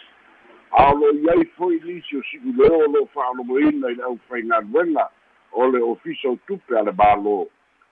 aolo 0.72 1.12
i 1.14 1.30
ai 1.30 1.46
foi 1.58 1.80
lisi 1.84 2.18
o 2.18 2.22
si'u 2.30 2.54
leo 2.58 2.80
o 2.86 2.92
lo'o 2.92 3.06
fa'alomoina 3.14 3.92
i 3.92 3.96
le 3.96 4.04
ʻaufaigaluega 4.04 5.08
o 5.55 5.67
le 5.71 5.79
ofisa 5.79 6.35
tupe 6.47 6.77
a 6.77 6.83
le 6.83 6.91
mālō 6.91 7.35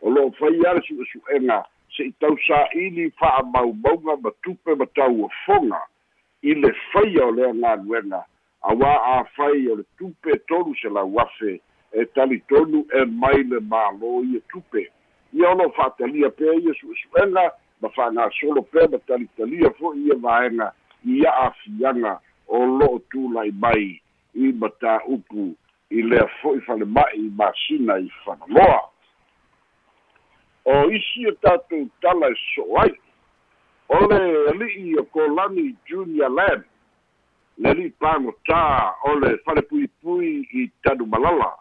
o 0.03 0.09
lo'o 0.09 0.31
fai 0.39 0.59
a 0.67 0.73
le 0.75 0.81
su'esu'ega 0.87 1.61
se'i 1.95 2.11
tausā'ili 2.19 3.09
fa'amaumauga 3.21 4.17
ma 4.23 4.31
tupe 4.43 4.75
ma 4.75 4.85
tauafoga 4.99 5.79
i 6.43 6.55
le 6.59 6.73
faia 6.91 7.27
o 7.27 7.31
le 7.31 7.47
agaluega 7.51 8.23
auā 8.71 8.91
afai 9.13 9.63
o 9.71 9.77
le 9.79 9.87
tupe 9.97 10.37
tolu 10.51 10.75
se 10.81 10.91
lau 10.91 11.19
afe 11.23 11.55
e 11.93 12.05
talitonu 12.17 12.83
e 12.99 13.05
mai 13.05 13.43
le 13.43 13.59
mālō 13.71 14.13
ia 14.33 14.41
tupe. 14.51 14.87
Ia 15.33 15.49
o 15.49 15.55
lo'o 15.55 15.71
fa'atalia 15.77 16.29
pea 16.35 16.59
ia 16.59 16.75
su'esu'ega 16.81 17.47
ma 17.81 17.89
fa'agasolo 17.95 18.67
pea 18.75 18.91
ma 18.91 18.99
talitalia 19.07 19.71
fo'i 19.79 20.07
ia 20.07 20.19
vaega 20.27 20.71
i 21.05 21.23
a'afiaga 21.31 22.19
o 22.47 22.65
lo'o 22.65 22.99
tula'i 23.11 23.51
mai 23.51 24.01
i 24.33 24.51
matā'upu 24.51 25.53
i 25.93 26.01
lea 26.01 26.25
fo'i 26.41 26.61
falema'i 26.65 27.27
i 27.27 27.29
masina 27.37 27.99
i 28.01 28.09
fanaloa 28.25 28.81
o 30.65 30.91
isi 30.91 31.27
e 31.27 31.31
tatou 31.41 31.89
tala 32.01 32.29
e 32.31 32.35
so'o 32.55 32.79
ai. 32.79 32.93
O 33.89 33.99
le 34.07 34.19
ali'i 34.49 34.95
o 34.99 35.03
kolani 35.11 35.75
junior 35.85 36.31
land 36.31 36.63
le 37.57 37.69
ali'i 37.69 37.91
pagotā 37.99 38.61
o 39.09 39.17
le 39.19 39.35
falepuipui 39.45 40.47
i 40.55 40.69
tanu 40.83 41.05
malala. 41.05 41.51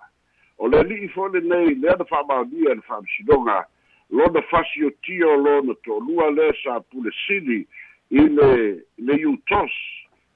O 0.59 0.71
le 0.71 0.85
ali'i 0.85 1.11
fo'i 1.15 1.35
lenei 1.35 1.75
lea 1.75 1.97
na 1.99 2.07
fa'amaonia 2.07 2.79
le 2.79 2.87
fa'amasinoga 2.87 3.65
lona 4.11 4.43
fasiotio 4.51 5.37
lona 5.37 5.75
to'alua 5.85 6.31
lea 6.31 6.55
sa 6.63 6.81
pulesili 6.81 7.67
i 8.11 8.29
le 8.39 8.53
le 8.99 9.15
utos 9.27 9.75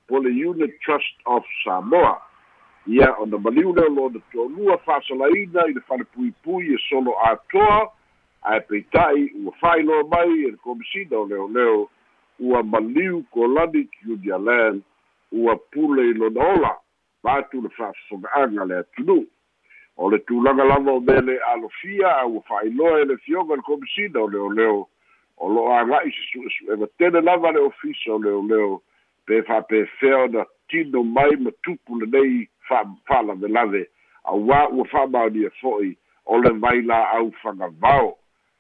po 0.09 0.19
le 0.19 0.31
unit 0.31 0.75
trust 0.83 1.23
of 1.25 1.45
samoa 1.62 2.19
ia 2.87 3.14
ona 3.19 3.38
maliu 3.38 3.75
leo 3.75 3.88
lona 3.88 4.21
to'alua 4.33 4.78
fa'asalaina 4.78 5.66
i 5.66 5.73
le 5.73 5.81
falepuipui 5.81 6.75
e 6.75 6.78
solo 6.88 7.14
atoa 7.25 7.93
ae 8.43 8.61
peita'i 8.61 9.31
ua 9.45 9.52
fa'ailoa 9.52 10.05
mai 10.05 10.45
e 10.45 10.50
le 10.50 10.57
komisina 10.57 11.19
o 11.19 11.26
leoleo 11.26 11.88
ua 12.40 12.62
maliu 12.62 13.23
kolani 13.31 13.88
junior 14.02 14.40
land 14.40 14.83
ua 15.33 15.57
pule 15.57 16.11
i 16.11 16.12
lona 16.12 16.40
ola 16.40 16.76
ma 17.23 17.33
atu 17.33 17.62
le 17.62 17.69
fa'afofoga'aga 17.69 18.64
le 18.64 18.78
atunuu 18.78 19.26
o 19.97 20.11
le 20.11 20.19
tulaga 20.19 20.64
lava 20.64 20.93
o 20.93 21.00
mea 21.00 21.21
le 21.21 21.38
alofia 21.38 22.26
ua 22.26 22.43
fa'ailoa 22.43 23.00
e 23.00 23.05
le 23.05 23.16
fioga 23.16 23.57
le 23.57 23.62
komisina 23.62 24.21
o 24.21 24.28
leoleo 24.28 24.88
o 25.37 25.49
lo'o 25.49 25.73
aga'i 25.73 26.11
se 26.11 26.23
su'esu'ega 26.31 26.87
tele 26.99 27.21
lava 27.21 27.52
le 27.52 27.61
ofisa 27.61 28.14
o 28.14 28.19
leoleo 28.19 28.83
pe 29.26 29.43
fa'apefea 29.43 30.19
ona 30.19 30.47
tino 30.69 31.02
mai 31.02 31.37
ma 31.37 31.50
tupu 31.62 32.00
lenei 32.00 32.49
fa'alavelave 32.68 33.87
auā 34.26 34.66
ua 34.73 34.85
fa'amaonia 34.90 35.50
fo'i 35.61 35.94
o 36.26 36.38
le 36.42 36.50
vai 36.62 36.82
la 36.82 36.99
au 37.18 37.30
fagavao 37.42 38.16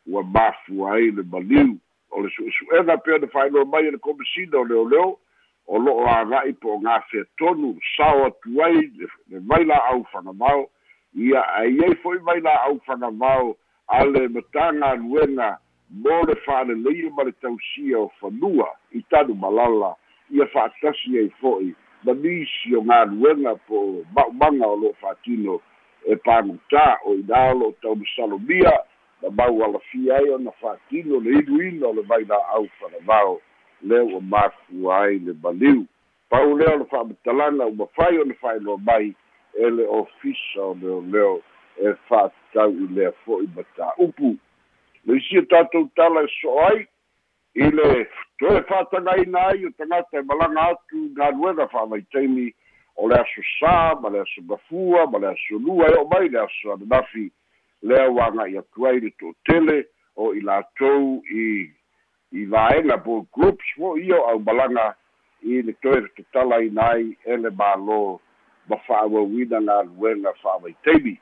ua 0.06 0.22
mafua 0.22 0.94
ai 0.94 1.10
le 1.10 1.22
maliu. 1.22 1.78
O 2.10 2.22
le 2.22 2.30
su'esu'ega 2.30 2.96
pea 2.96 3.18
na 3.18 3.26
fa'ailoa 3.26 3.64
mai 3.64 3.86
e 3.86 3.90
le 3.90 3.98
komisina 3.98 4.58
o 4.58 4.64
leoleo 4.64 5.18
o 5.66 5.78
lo'o 5.78 6.06
aga'i 6.06 6.52
po 6.52 6.76
o 6.76 6.78
gafea 6.78 7.24
tonu 7.38 7.74
sao 7.96 8.26
atu 8.26 8.62
ai 8.62 8.90
le 9.28 9.38
vai 9.50 9.64
la 9.64 9.76
au 9.90 10.04
fagavao 10.12 10.70
ia 11.14 11.42
aiai 11.58 11.96
fo'i 12.02 12.18
mai 12.22 12.40
la 12.40 12.54
au 12.62 12.80
fagavao 12.86 13.56
a 13.88 14.04
le 14.04 14.28
matagaluega 14.28 15.58
mo 15.90 16.22
le 16.28 16.34
fa'aleleia 16.46 17.10
ma 17.10 17.24
le 17.24 17.32
tausia 17.32 17.98
o 17.98 18.12
fanua 18.20 18.70
i 18.92 19.02
tanu 19.10 19.34
malala. 19.34 19.94
Ia 20.30 20.46
fa'atasi 20.46 21.18
ai 21.18 21.30
fo'i 21.40 21.74
ma 22.04 22.12
nisi 22.12 22.76
o 22.76 22.80
galuega 22.80 23.54
po 23.66 24.04
ma'umaga 24.14 24.66
o 24.66 24.76
lo'o 24.76 24.94
fa'atino 25.00 25.60
e 26.06 26.16
pagutā 26.16 26.98
o 27.04 27.14
inā 27.18 27.40
o 27.52 27.58
lo'o 27.58 27.74
taumasalomia 27.82 28.72
na 29.22 29.30
mau 29.30 29.64
alafia 29.64 30.16
ai 30.16 30.30
ona 30.30 30.50
fa'atino 30.60 31.20
le 31.20 31.38
inuina 31.40 31.86
o 31.88 31.92
le 31.92 32.02
vaila'au 32.02 32.68
fanavao 32.80 33.40
lea 33.82 34.04
ua 34.04 34.20
mafua 34.20 35.00
ai 35.04 35.18
le 35.18 35.32
maliu 35.42 35.86
pau 36.28 36.56
lea 36.58 36.74
o 36.74 36.78
le 36.78 36.84
fa'amatalaga 36.84 37.66
ua 37.66 37.86
fai 37.96 38.18
ona 38.18 38.34
fa'ailoa 38.34 38.78
mai 38.78 39.14
e 39.54 39.70
le 39.70 39.86
ofisa 39.86 40.62
o 40.62 40.76
leoleo 40.82 41.42
e 41.76 41.94
fa'atatau 42.08 42.70
i 42.70 42.86
lea 42.94 43.12
fo'i 43.24 43.48
ma 43.56 43.62
tā'upu 43.76 44.36
le 45.06 45.16
isia 45.16 45.42
tatou 45.42 45.88
tala 45.96 46.22
e 46.22 46.30
so'o 46.40 46.60
ai 46.68 46.86
i 47.56 47.70
le 47.70 48.06
toe 48.38 48.62
fa'atagaina 48.68 49.46
ai 49.48 49.64
o 49.64 49.70
tagata 49.78 50.18
e 50.18 50.22
malaga 50.22 50.62
atu 50.70 51.08
galuega 51.16 51.66
fa'amaitaimi 51.72 52.52
o 52.96 53.08
le 53.08 53.16
aso 53.16 53.44
sā 53.56 53.96
ma 54.00 54.10
le 54.12 54.20
aso 54.20 54.42
gafua 54.48 55.06
ma 55.10 55.18
le 55.18 55.30
aso 55.32 55.60
lua 55.64 55.88
e 55.88 55.96
o 55.96 56.04
mai 56.10 56.28
le 56.28 56.40
aso 56.42 56.72
ananafi 56.74 57.30
lea 57.82 58.10
ua 58.10 58.26
aga'i 58.26 58.58
atu 58.58 58.86
ai 58.86 59.00
le 59.00 59.10
to'otele 59.20 59.78
o 60.16 60.34
i 60.34 60.40
latou 60.40 61.22
i 61.32 61.46
i 62.32 62.44
vaega 62.44 62.96
board 62.96 63.26
groups 63.32 63.72
fo'i 63.78 64.04
ia 64.04 64.20
o 64.20 64.28
aumalaga 64.34 64.86
i 65.42 65.62
le 65.62 65.72
toe 65.80 66.00
le 66.00 66.12
tatalaina 66.16 66.90
ai 66.92 67.16
e 67.24 67.36
le 67.36 67.50
mālō 67.62 68.00
ma 68.68 68.76
fa'auauina 68.86 69.64
galuega 69.64 70.36
fa'amaitaimi 70.42 71.16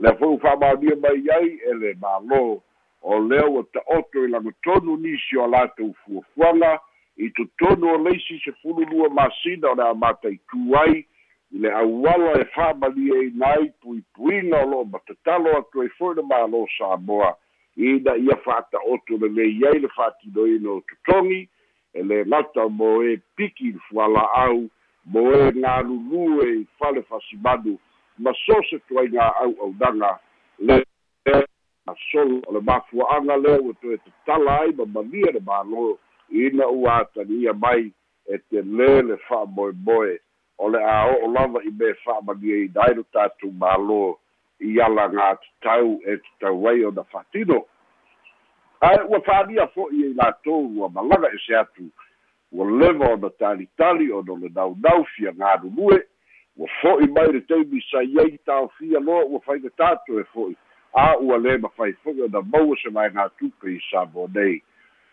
lea 0.00 0.16
fo'i 0.20 0.40
fa'amaonia 0.44 1.00
mai 1.00 1.28
ai 1.40 1.52
e 1.64 1.80
le 1.80 1.96
mālō 2.04 2.60
o 3.02 3.20
lea 3.20 3.46
ua 3.46 3.64
ta'oto 3.72 4.24
i 4.24 4.28
lagotonu 4.28 4.96
nisi 4.96 5.36
o 5.36 5.44
a 5.44 5.46
latou 5.46 5.94
fuafuaga 6.04 6.80
i 7.16 7.30
totonu 7.30 7.94
o 7.94 7.98
leisi 7.98 8.40
se 8.44 8.52
fululua 8.52 9.08
masina 9.10 9.70
o 9.70 9.74
le 9.74 9.82
a 9.82 9.94
mataitū 9.94 10.76
ai 10.80 11.04
i 11.50 11.58
le 11.58 11.72
auala 11.72 12.40
e 12.40 12.44
fa'amalieina 12.54 13.46
ai 13.46 13.70
puipuiga 13.80 14.62
o 14.64 14.70
lo'o 14.70 14.84
matatalo 14.84 15.58
atu 15.58 15.82
ai 15.82 15.88
fo'i 15.98 16.14
le 16.14 16.22
mālō 16.22 16.66
samoa. 16.78 17.34
Ina 17.76 18.16
ia 18.16 18.36
fa'ata'oto 18.44 19.18
lelei 19.22 19.66
ai 19.66 19.78
le 19.78 19.88
fa'atinoina 19.88 20.70
o 20.70 20.80
totogi 20.80 21.48
e 21.94 22.02
le 22.02 22.24
gata 22.24 22.68
mo 22.68 23.02
e 23.02 23.18
piki 23.36 23.68
i 23.68 23.78
fuala'au 23.88 24.68
mo 25.04 25.32
e 25.32 25.52
galulu 25.52 26.42
e 26.42 26.48
i 26.60 26.66
fale 26.78 27.02
fasimanu 27.02 27.78
ma 28.18 28.32
so 28.44 28.62
se 28.70 28.78
tuaiga 28.88 29.34
au'aunaga 29.42 30.18
le 30.58 30.84
asolo 31.90 32.40
o 32.46 32.52
le 32.52 32.60
mafua'aga 32.60 33.36
lea 33.36 33.60
ua 33.60 33.74
toe 33.80 33.96
tatala 33.96 34.60
ai 34.60 34.72
ma 34.78 34.84
malia 34.94 35.32
le 35.32 35.40
mālō 35.40 35.96
ina 36.30 36.68
ua 36.68 36.96
atalia 37.02 37.52
mai 37.52 37.92
e 38.26 38.38
te 38.38 38.62
lē 38.62 38.90
le 39.08 39.16
fa'amoemoe 39.28 40.18
o 40.58 40.68
le 40.68 40.84
a 40.84 40.98
o'o 41.12 41.32
lava 41.32 41.62
i 41.64 41.70
me 41.70 41.94
fa'amaliaina 42.04 42.82
ai 42.86 42.94
lo 42.94 43.04
tatou 43.12 43.52
mālō 43.64 44.02
i 44.60 44.80
ala 44.80 45.08
gā 45.14 45.28
tatau 45.42 45.98
e 46.04 46.16
tatau 46.24 46.68
ai 46.68 46.84
ona 46.84 47.04
fa'atino 47.12 47.62
ae 48.80 49.00
ua 49.08 49.20
fa'alia 49.26 49.66
fo'i 49.74 50.04
ai 50.04 50.14
latou 50.14 50.70
ua 50.76 50.88
malaga 50.88 51.30
ese 51.34 51.56
atu. 51.56 51.90
Ua 52.52 52.64
leva 52.70 53.12
ona 53.14 53.30
talitali 53.30 54.12
ona 54.12 54.34
le 54.40 54.48
naunau 54.54 55.04
fia 55.14 55.32
galulue 55.32 55.98
ua 56.56 56.68
fo'i 56.80 57.06
mai 57.06 57.32
le 57.32 57.40
taimi 57.40 57.80
sai 57.90 58.14
ai 58.18 58.38
taofia 58.46 59.00
loa 59.00 59.24
ua 59.24 59.40
faiga 59.40 59.70
tato 59.76 60.20
e 60.20 60.24
fo'i 60.32 60.56
a 60.94 61.18
ua 61.18 61.38
lē 61.38 61.58
mafai 61.60 61.92
fo'i 62.02 62.22
ona 62.22 62.42
maua 62.42 62.76
se 62.82 62.90
vaega 62.90 63.28
tupe 63.38 63.70
i 63.70 63.80
sabo 63.90 64.28
nei. 64.34 64.62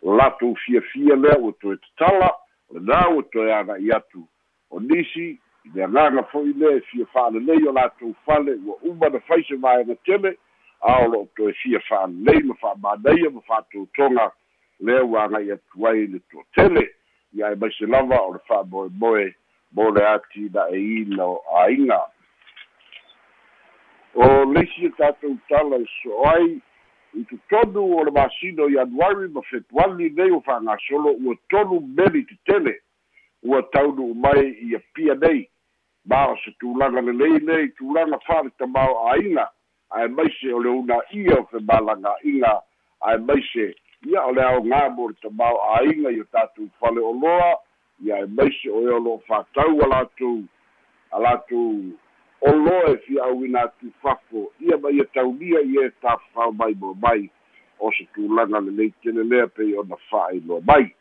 Latou 0.04 0.56
fiafia 0.66 1.16
lea 1.16 1.38
ua 1.40 1.54
toe 1.62 1.78
tatala 1.78 2.32
lenā 2.74 3.02
ua 3.16 3.24
toe 3.34 3.52
aga'i 3.54 3.92
atu. 3.92 4.24
O 4.72 4.80
nisi 4.80 5.28
i 5.66 5.70
le 5.74 5.84
agaga 5.84 6.24
fo'i 6.32 6.54
lea 6.54 6.78
e 6.78 6.82
fia 6.90 7.06
fa'alelei 7.14 7.68
o 7.68 7.74
latou 7.74 8.16
fale 8.26 8.56
ua 8.66 8.76
uma 8.84 9.10
na 9.10 9.20
fai 9.20 9.44
se 9.44 9.56
vaega 9.56 9.96
tele 10.06 10.38
a 10.82 11.00
o 11.06 11.08
lo'o 11.08 11.28
toe 11.36 11.54
fia 11.62 11.80
fa'alelei 11.90 12.44
ma 12.44 12.56
fa'amanaia 12.62 13.30
ma 13.30 13.42
fa'atotoga 13.48 14.32
lea 14.80 15.04
ua 15.04 15.24
aga'i 15.24 15.52
atu 15.52 15.88
ai 15.88 16.08
le 16.08 16.20
to'atele 16.32 16.90
ia 17.34 17.52
e 17.52 17.56
maise 17.56 17.86
lava 17.86 18.22
o 18.22 18.34
le 18.34 18.40
fa'amoemoe 18.48 19.34
mo 19.72 19.90
le 19.90 20.08
ati 20.08 20.50
na 20.54 20.68
e 20.70 20.80
ina 21.02 21.26
o 21.26 21.42
āiga 21.64 22.00
o 24.16 24.46
leisi 24.46 24.86
e 24.86 24.90
tatou 24.98 25.38
tala 25.50 25.78
e 25.78 25.86
so 26.02 26.24
ai 26.30 26.62
i 27.14 27.24
totonu 27.24 27.98
o 27.98 28.04
le 28.04 28.12
masino 28.12 28.70
ianuari 28.70 29.28
ma 29.28 29.42
fepuali 29.42 30.10
nei 30.10 30.32
ua 30.32 30.42
fa'agasolo 30.42 31.12
ua 31.24 31.36
tolu 31.50 31.82
meli 31.82 32.24
tetele 32.24 32.82
ua 33.44 33.64
taunu 33.64 34.14
mai 34.14 34.56
ia 34.62 34.80
pia 34.94 35.16
nei. 35.16 35.50
Ma 36.06 36.32
o 36.32 36.38
se 36.38 36.52
tulaga 36.60 37.02
lelei 37.02 37.40
nei 37.40 37.70
tulaga 37.78 38.20
fa'ale 38.28 38.50
tamao 38.58 39.10
āiga 39.12 39.50
ae 39.90 40.08
maise 40.08 40.54
o 40.54 40.60
le 40.60 40.70
una 40.70 40.98
ia 41.12 41.40
o 41.40 41.46
fe 41.52 41.60
malaga'iga 41.60 42.62
ae 43.02 43.18
maise 43.18 43.76
ia 44.06 44.26
o 44.26 44.32
le 44.32 44.42
aogā 44.42 44.90
mo 44.96 45.10
le 45.10 45.16
tamao 45.22 45.60
āiga 45.78 46.12
i 46.12 46.22
o 46.22 46.26
tatou 46.32 46.70
fale 46.80 47.02
oloa 47.02 47.58
ia 48.00 48.24
e 48.24 48.28
maise 48.28 48.70
o 48.70 48.82
e 48.82 48.92
o 48.92 49.00
lo'o 49.00 49.22
fātau 49.28 49.82
a 49.84 49.88
latou 49.88 50.44
a 51.12 51.20
latou 51.20 51.96
o 52.42 52.52
loa 52.52 52.92
e 52.92 52.98
fi'auina 52.98 53.62
atu 53.62 53.92
fafo 54.02 54.52
ia 54.60 54.78
ma 54.78 54.92
ia 54.92 55.06
taulia 55.06 55.62
ia 55.62 55.86
e 55.86 55.90
tafafao 56.02 56.52
mai 56.52 56.74
mo 56.74 56.94
mai 56.94 57.30
o 57.80 57.92
se 57.92 58.08
tulaga 58.14 58.60
lelei 58.60 58.94
telelea 59.04 59.48
pei 59.48 59.76
ona 59.78 59.96
fa'ailoa 60.10 60.62
mai 60.68 60.96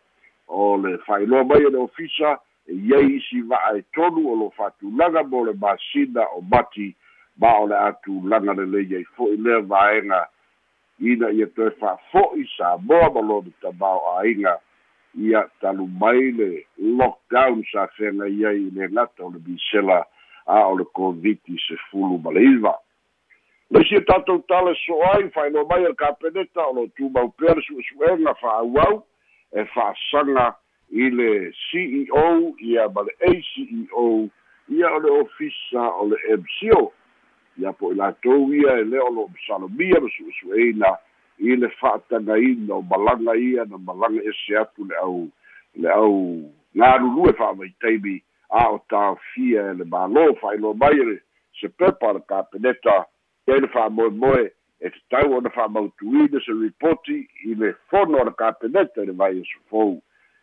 o 0.49 0.77
le 0.77 0.99
fa'ailoa 0.99 1.45
mai 1.45 1.65
o 1.65 1.71
le 1.71 1.79
ofisa 1.79 2.39
e 2.67 2.75
iai 2.75 3.17
isi 3.17 3.43
va'a 3.43 3.77
e 3.79 3.83
tolu 3.95 4.29
o 4.33 4.37
lo 4.37 4.51
fa'atulaga 4.57 5.23
mo 5.23 5.45
le 5.45 5.53
masina 5.53 6.27
o 6.37 6.41
mati 6.41 6.95
ma 7.37 7.59
o 7.59 7.67
le 7.67 7.77
a 7.77 7.93
tulaga 7.93 8.55
lelei 8.55 8.97
ai 8.97 9.05
fo'i 9.17 9.37
lea 9.37 9.61
vaega 9.61 10.29
ina 11.01 11.31
ia 11.31 11.47
toe 11.47 11.71
fa'afo'i 11.71 12.47
sa 12.57 12.77
moa 12.79 13.11
ma 13.11 13.21
lona 13.21 13.51
tamao 13.61 14.01
āiga 14.21 14.59
ia 15.15 15.49
talu 15.61 15.87
mai 15.87 16.33
le 16.33 16.67
lockdown 16.79 17.63
sa 17.73 17.87
feagai 17.97 18.47
ai 18.47 18.59
i 18.67 18.71
le 18.71 18.89
gata 18.89 19.25
o 19.25 19.31
le 19.31 19.39
bisela 19.39 20.07
a 20.47 20.67
o 20.69 20.77
le 20.79 20.85
koviti 20.85 21.57
se 21.67 21.77
fulu 21.91 22.19
ma 22.19 22.33
le 22.33 22.43
iva 22.43 22.75
leisi 23.71 23.95
e 23.97 24.01
tatou 24.01 24.39
tale 24.49 24.75
so 24.87 25.01
ai 25.13 25.31
fa'ailoa 25.31 25.65
mai 25.69 25.83
le 25.83 25.95
kapeneta 25.95 26.67
o 26.67 26.73
lo 26.73 26.87
tumau 26.97 27.31
pea 27.39 27.55
le 27.55 27.63
su'esu'ega 27.63 28.35
fa'auau 28.41 29.03
e 29.53 29.65
fa'asaga 29.75 30.55
i 30.91 31.11
le 31.11 31.53
ceo 31.71 32.55
ia 32.61 32.89
ma 32.89 33.03
le 33.03 33.13
aceo 33.31 34.29
ia 34.69 34.93
o 34.93 34.99
le 34.99 35.11
ofisa 35.11 35.83
o 36.01 36.09
le 36.09 36.37
mco 36.37 36.93
ia 37.59 37.73
po 37.73 37.93
i 37.93 37.97
latou 37.97 38.53
ia 38.55 38.79
e 38.79 38.85
lē 38.85 39.01
o 39.01 39.11
lo'o 39.11 39.29
masalomia 39.33 40.01
ma 40.01 40.09
su'esu'eina 40.13 40.91
i 41.39 41.57
le 41.57 41.69
fa'atagaina 41.81 42.75
o 42.75 42.83
malaga 42.83 43.37
ia 43.37 43.65
na 43.65 43.79
malaga 43.79 44.21
ese 44.23 44.59
atu 44.61 44.85
le 44.85 44.97
au 44.97 45.29
le 45.75 45.89
au 45.89 46.53
galulu 46.75 47.31
e 47.31 47.33
fa'amaitaimi 47.33 48.23
a 48.55 48.69
o 48.71 48.79
tāfia 48.91 49.71
e 49.73 49.79
le 49.81 49.87
mālō 49.91 50.27
fa'ailoa 50.41 50.79
mai 50.79 50.95
le 50.99 51.17
se 51.61 51.69
pepa 51.69 52.13
le 52.15 52.21
kapeneta 52.31 53.05
ia 53.49 53.61
le 53.61 53.69
fa'amoemoe 53.75 54.45
e 54.81 54.91
tatau 54.91 55.37
ona 55.39 55.51
fa'amautuina 55.51 56.41
se 56.45 56.53
ripoti 56.53 57.19
i 57.51 57.55
le 57.55 57.75
fono 57.91 58.21
o 58.23 58.25
le 58.31 58.35
kapeneta 58.39 59.03
i 59.03 59.07
le 59.11 59.17
vai 59.23 59.33
e 59.41 59.45
sofou 59.53 59.99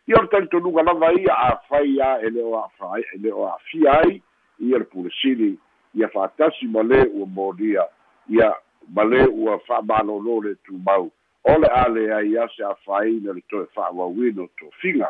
ia 0.06 0.20
le 0.20 0.28
talitonuga 0.28 0.82
lava 0.82 1.12
ia 1.20 1.38
afai 1.48 2.00
a 2.00 2.12
e 2.20 2.30
le 2.30 2.42
o 2.42 2.54
a'afai 2.60 3.02
e 3.14 3.18
le 3.18 3.32
o 3.32 3.46
a'afia 3.48 3.98
ai 4.04 4.22
ia 4.58 4.78
le 4.78 4.84
pulesili 4.84 5.58
ia 5.94 6.08
fa'atasi 6.08 6.68
ma 6.68 6.82
lē 6.82 7.08
ua 7.14 7.26
molia 7.26 7.88
ia 8.28 8.52
ma 8.92 9.04
lē 9.04 9.26
ua 9.30 9.58
fa'amalōlō 9.68 10.42
le 10.44 10.54
tumau 10.68 11.10
o 11.44 11.58
le 11.58 11.68
a 11.68 11.88
le 11.88 12.10
ai 12.14 12.36
ase 12.38 12.64
afāina 12.64 13.32
le 13.32 13.42
toe 13.48 13.66
fa'auauina 13.74 14.42
o 14.42 14.48
tofiga 14.58 15.08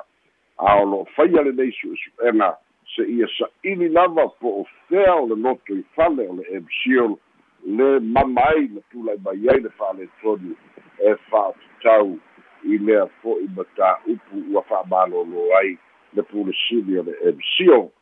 a 0.59 0.77
o 0.83 0.85
lo'o 0.85 1.05
faia 1.17 1.43
lenei 1.43 1.73
su'esu'ega 1.81 2.55
se 2.97 3.03
ia 3.03 3.29
sa'ili 3.39 3.89
lava 3.89 4.29
po 4.41 4.61
o 4.61 4.67
fea 4.89 5.15
o 5.15 5.27
le 5.27 5.37
loto 5.37 5.75
i 5.75 5.85
fale 5.95 6.29
o 6.29 6.35
le 6.35 6.61
mco 6.61 7.19
le 7.67 8.01
mama 8.01 8.43
ai 8.51 8.69
na 8.69 8.81
tulai 8.91 9.19
mai 9.25 9.49
ai 9.49 9.61
le 9.61 9.71
fa'aletonu 9.79 10.57
e 10.99 11.15
fa'atatau 11.31 12.19
i 12.65 12.79
lea 12.79 13.07
fo'i 13.23 13.49
ma 13.57 13.65
tā'upu 13.77 14.45
ua 14.53 14.63
fa'amalōlō 14.69 15.49
ai 15.61 15.79
le 16.15 16.23
pulesili 16.23 16.99
o 16.99 17.03
le 17.03 17.17
mco 17.33 17.93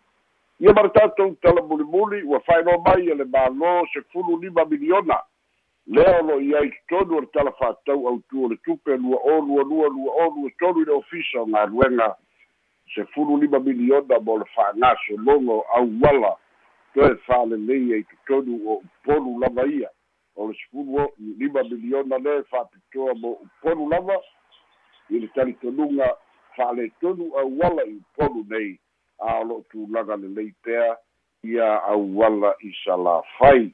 ia 0.61 0.73
ma 0.73 0.82
le 0.82 0.88
tatou 0.88 1.37
tala 1.40 1.62
mulimuli 1.62 2.23
ua 2.23 2.40
fa'ailoa 2.40 2.82
mai 2.85 3.09
e 3.09 3.14
le 3.14 3.25
mālō 3.25 3.87
se 3.92 4.02
fulu 4.12 4.40
lima 4.42 4.64
miliona. 4.64 5.23
Lea 5.87 6.18
o 6.20 6.26
lo'i 6.26 6.54
ai 6.54 6.68
totonu 6.88 7.16
o 7.16 7.20
le 7.20 7.30
tala 7.32 7.52
fa'atau 7.52 8.09
autu 8.09 8.44
o 8.44 8.49
le 8.49 8.56
tupe 8.64 8.97
lua 8.97 9.16
o 9.25 9.40
lua 9.40 9.64
lua 9.64 9.88
lua 9.88 10.50
tolu 10.59 10.82
i 10.82 10.85
le 10.85 10.92
ofisa 10.92 11.40
o 11.40 11.47
galuega 11.47 12.16
se 12.94 13.04
fulu 13.04 13.37
lima 13.37 13.59
miliona 13.59 14.20
mo 14.20 14.38
le 14.38 14.44
fa'agasologo 14.54 15.64
auala 15.75 16.37
toe 16.94 17.16
fa'alelei 17.26 17.94
ai 17.94 18.04
totonu 18.04 18.61
o 18.66 18.82
upolu 18.85 19.38
lava 19.40 19.66
ia. 19.66 19.88
O 20.37 20.49
le 20.49 20.54
sefulu 20.54 21.09
lima 21.38 21.62
miliona 21.62 22.18
le 22.18 22.42
fa'apitoa 22.42 23.14
mo 23.14 23.30
upolu 23.44 23.88
lava. 23.88 24.16
I 25.11 25.18
le 25.18 25.28
talitonuga 25.35 26.16
fa'aletonu 26.56 27.32
auala 27.38 27.85
i 27.85 27.94
upolu 27.97 28.44
nei. 28.48 28.79
A 29.18 29.40
o 29.40 29.44
lo'o 29.44 29.64
tulaga 29.70 30.16
lelei 30.16 30.53
pea 30.62 30.96
ia 31.42 31.83
auala 31.85 32.55
i 32.61 32.72
salafai 32.85 33.72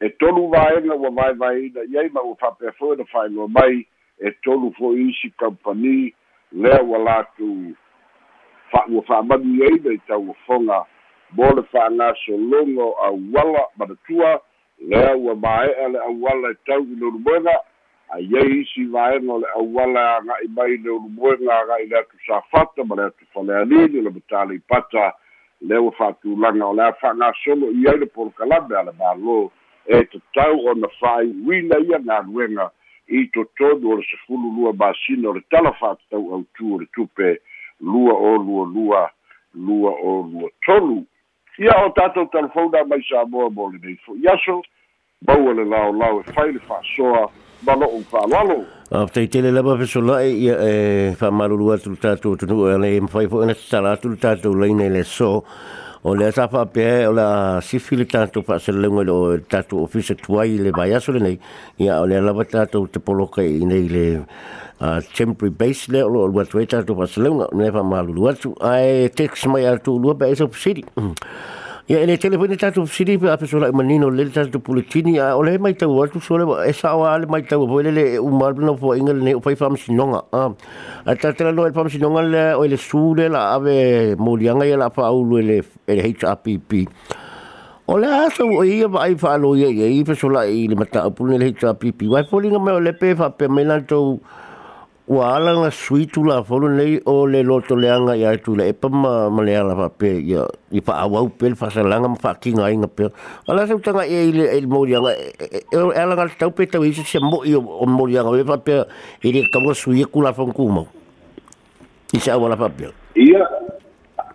e 0.00 0.08
tolu 0.08 0.48
vaega 0.48 0.94
ua 0.94 1.10
vaevaeina 1.10 1.82
i 1.90 1.98
ai 1.98 2.08
ma 2.08 2.22
ua 2.22 2.36
fa'apea 2.36 2.72
fo'i 2.72 2.96
na 2.96 3.04
fa'ailoa 3.04 3.48
mai 3.48 3.86
e 4.18 4.30
tolu 4.42 4.72
fo'i 4.78 5.08
isi 5.10 5.30
kampani 5.38 6.14
lea 6.52 6.82
ua 6.82 6.98
latou 6.98 7.74
fa 8.70 8.84
ua 8.88 9.02
fa'amanu 9.02 9.64
ai 9.64 9.78
na 9.84 9.92
i 9.92 9.98
tauafoga 9.98 10.84
mo 11.32 11.50
le 11.56 11.62
fa'agasologo 11.62 12.94
auala 13.04 13.62
manatua 13.76 14.40
lea 14.78 15.16
ua 15.16 15.34
mae'a 15.34 15.88
le 15.88 15.98
auala 15.98 16.50
e 16.50 16.54
tau 16.66 16.82
i 16.82 16.94
le 16.94 17.06
ulumoega 17.06 17.54
aiai 18.12 18.60
isi 18.60 18.84
vaega 18.84 19.32
o 19.32 19.38
le 19.38 19.46
auala 19.56 20.16
aga'i 20.16 20.48
mai 20.56 20.76
le 20.76 20.90
ulumoega 20.90 21.60
aga'i 21.60 21.86
le 21.86 21.98
atu 21.98 22.16
safata 22.26 22.84
ma 22.84 22.96
le 22.96 23.02
atu 23.02 23.24
falealili 23.34 23.98
o 23.98 24.02
le 24.02 24.10
matale 24.10 24.60
pata. 24.68 25.14
Le 25.60 25.78
ua 25.78 25.92
fa'atulaga 25.92 26.66
o 26.66 26.74
le 26.74 26.82
a 26.82 26.92
fa'agasolo 26.92 27.70
i 27.70 27.88
ai 27.88 27.98
le 27.98 28.06
polokalame 28.06 28.76
a 28.76 28.82
le 28.82 28.92
mālō. 28.92 29.50
E 29.86 30.04
tatau 30.04 30.66
ona 30.68 30.88
fa'aiuina 31.00 31.78
ia 31.78 31.98
galuega 31.98 32.70
i 33.08 33.30
totonu 33.34 33.92
o 33.92 33.96
le 33.96 34.04
sefulu 34.10 34.52
lua 34.56 34.72
masina 34.72 35.30
o 35.30 35.32
le 35.32 35.42
tala 35.50 35.72
fa'atatau 35.80 36.34
autū 36.36 36.74
o 36.74 36.78
le 36.80 36.86
tupe 36.94 37.38
lua 37.80 38.14
o 38.14 38.36
lua 38.36 38.66
lua 38.66 39.02
lua 39.54 39.90
o 39.90 40.22
lua 40.32 40.48
tolu. 40.66 41.04
Ia 41.58 41.84
o 41.84 41.90
tatou 41.92 42.26
talafona 42.32 42.84
mai 42.84 43.02
sa 43.08 43.24
moa 43.26 43.50
mo 43.50 43.68
lenei 43.70 43.98
fo'i 44.06 44.28
aso 44.28 44.62
maua 45.26 45.54
le 45.54 45.64
laolao 45.64 46.20
e 46.20 46.32
fai 46.32 46.52
le 46.52 46.58
fa'asoa 46.58 47.30
ma 47.66 47.74
lo'o 47.76 48.00
fa'aloalo 48.10 48.64
a 48.90 49.06
tai 49.06 49.28
tele 49.28 49.50
lava 49.50 49.76
fe 49.78 49.86
sola 49.86 50.22
e 50.24 50.30
ia 50.32 50.56
e 50.58 51.14
fa 51.14 51.30
malulu 51.30 51.72
atu 51.72 51.94
tatu 51.96 52.36
tunu 52.36 52.66
e 52.68 52.78
le 52.78 53.00
mfai 53.00 53.28
fo 53.28 53.42
ena 53.42 53.54
tsala 53.54 53.92
atu 53.92 54.16
tatu 54.16 54.54
leina 54.54 54.88
le 54.88 55.04
so 55.04 55.44
o 56.02 56.14
le 56.14 56.32
sa 56.32 56.48
fa 56.48 56.64
pe 56.66 57.06
o 57.06 57.12
la 57.14 57.60
sifili 57.62 58.06
tanto 58.06 58.42
fa 58.42 58.58
se 58.58 58.72
le 58.72 58.88
ngolo 58.88 59.38
tatu 59.48 59.82
ofisa 59.84 60.14
tuai 60.14 60.58
le 60.58 60.70
vai 60.70 60.92
aso 60.94 61.12
nei 61.12 61.38
ia 61.78 62.00
o 62.02 62.06
le 62.06 62.20
lava 62.20 62.44
tatu 62.44 62.88
te 62.90 62.98
poloka 62.98 63.42
i 63.42 63.62
nei 63.64 63.88
le 63.88 64.24
a 64.82 64.98
temporary 65.14 65.54
base 65.54 65.92
le 65.92 66.02
o 66.02 66.26
lo 66.26 66.44
tuai 66.44 66.64
e 66.64 66.66
tatu 66.66 66.96
fa 66.98 67.06
se 67.06 67.22
le 67.22 67.30
ne 67.30 67.70
fa 67.70 67.82
malulu 67.82 68.26
atu 68.28 68.50
ai 68.60 69.08
text 69.14 69.46
mai 69.46 69.66
atu 69.66 69.98
lua 69.98 70.14
pe 70.18 70.30
eso 70.34 70.50
city 70.50 70.82
Ia 71.92 72.00
ele 72.00 72.16
telefoni 72.16 72.56
tatu 72.56 72.86
siri 72.88 73.18
pe 73.20 73.28
ape 73.28 73.44
sola 73.46 73.70
manino 73.70 74.08
le 74.08 74.24
tatu 74.32 74.58
pulitini 74.64 75.18
a 75.20 75.36
ole 75.36 75.58
mai 75.60 75.74
tau 75.74 76.00
atu 76.00 76.22
sola 76.24 76.64
e 76.64 76.72
sa 76.72 76.96
wa 76.96 77.12
ale 77.12 77.26
mai 77.28 77.42
tau 77.42 77.66
po 77.68 77.82
le 77.84 78.16
u 78.16 78.30
mal 78.32 78.54
no 78.56 78.72
po 78.80 78.94
ingal 78.96 79.20
ne 79.20 79.34
upai 79.36 79.52
fam 79.54 79.76
sinonga 79.76 80.22
a. 80.32 80.48
A 81.04 81.14
tatu 81.14 81.52
no 81.52 81.66
el 81.66 81.74
fam 81.74 81.90
sinonga 81.92 82.22
le 82.24 82.44
o 82.56 82.64
le 82.64 82.78
sule 82.78 83.28
la 83.28 83.42
ave 83.56 84.16
molianga 84.16 84.64
ia 84.64 84.78
la 84.80 84.88
pa 84.88 85.12
u 85.12 85.36
le 85.36 85.60
el 85.86 86.00
HRPP 86.00 86.88
o 87.88 87.98
le 88.00 88.08
aso 88.08 88.48
o 88.48 88.64
ia 88.64 88.88
vai 88.88 89.12
ai 89.12 89.38
lo 89.38 89.52
ia 89.54 89.68
ia 89.68 90.02
pe 90.02 90.14
sola 90.14 90.46
i 90.48 90.68
le 90.68 90.74
mata 90.74 91.10
pu 91.10 91.28
le 91.28 91.52
HRPP 91.52 92.08
vai 92.08 92.24
folinga 92.24 92.56
me 92.58 92.72
le 92.80 92.94
pe 92.94 93.12
fa 93.14 93.28
pe 93.28 93.48
melanto 93.48 94.16
ua 95.12 95.36
alanga 95.36 95.68
suitu 95.70 96.24
la 96.24 96.40
folu 96.42 96.68
nei 96.72 96.96
o 97.04 97.26
le 97.26 97.42
loto 97.44 97.76
leanga 97.76 98.16
ia 98.16 98.32
tu 98.38 98.56
le 98.56 98.68
epa 98.72 98.88
ma, 98.88 99.28
ma 99.28 99.42
le 99.44 99.52
ala 99.60 99.74
pa 99.76 99.88
pe 99.92 100.08
ia 100.08 100.46
i 100.72 100.80
pa 100.80 101.04
awau 101.04 101.28
pe 101.28 101.50
le 101.52 101.54
fasalanga 101.54 102.08
ma 102.08 102.16
whakinga 102.16 102.70
inga 102.72 102.88
pe. 102.88 103.10
Ala 103.44 103.66
sa 103.66 103.76
utanga 103.76 104.06
e 104.08 104.28
ile 104.30 104.48
e 104.56 104.64
morianga 104.64 105.12
e 105.12 105.60
ala 106.00 106.16
nga 106.16 106.32
tau 106.38 106.50
pe 106.56 106.64
tau 106.64 106.80
se 106.92 107.20
mo 107.20 107.44
i 107.44 107.52
o 107.52 107.84
morianga 107.84 108.32
e 108.40 108.44
pa 108.44 108.56
pe 108.56 108.88
i 109.20 109.32
le 109.36 109.44
kaunga 109.52 109.74
suia 109.76 110.08
kula 110.08 110.32
fong 110.32 110.56
kuma 110.56 110.86
i 112.14 112.18
sa 112.18 112.32
awala 112.40 112.56
pa 112.56 112.72
pe. 112.72 112.88
Ia 113.20 113.44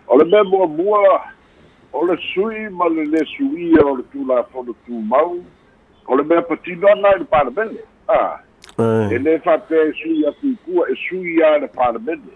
o 0.06 0.14
le 0.14 0.24
mea 0.30 0.44
mua 0.46 0.66
mua 0.70 1.02
o 1.90 2.06
le 2.06 2.14
sui 2.30 2.70
ma 2.70 2.86
le 2.86 3.02
le 3.02 3.26
suia 3.34 3.82
o 3.82 3.96
le 3.98 4.06
tula 4.14 4.46
fono 4.54 4.78
tu 4.86 4.94
mau 4.94 5.42
o 6.06 6.14
le 6.14 6.22
mea 6.22 6.42
patino 6.46 6.86
ana 6.86 7.16
i 7.16 7.18
le 7.18 7.26
paramene 7.26 7.82
ah 8.06 8.38
e 8.78 9.18
le 9.18 9.40
fa'apea 9.40 9.82
e 9.82 9.92
sui 9.92 10.26
atu 10.26 10.46
ikua 10.46 10.88
e 10.88 10.94
sui 11.08 11.42
a 11.42 11.58
le 11.58 11.68
palemene 11.68 12.30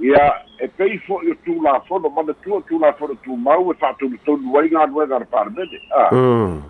ia 0.00 0.42
e 0.58 0.68
pei 0.68 0.98
fo'i 0.98 1.30
o 1.30 1.34
tulafono 1.44 2.08
manatua 2.08 2.60
tulafono 2.62 3.14
tumau 3.22 3.70
e 3.70 3.74
fa'atolutonu 3.74 4.58
ai 4.58 4.68
galuega 4.68 5.18
le 5.18 5.24
palemene 5.26 5.80
a 5.94 6.08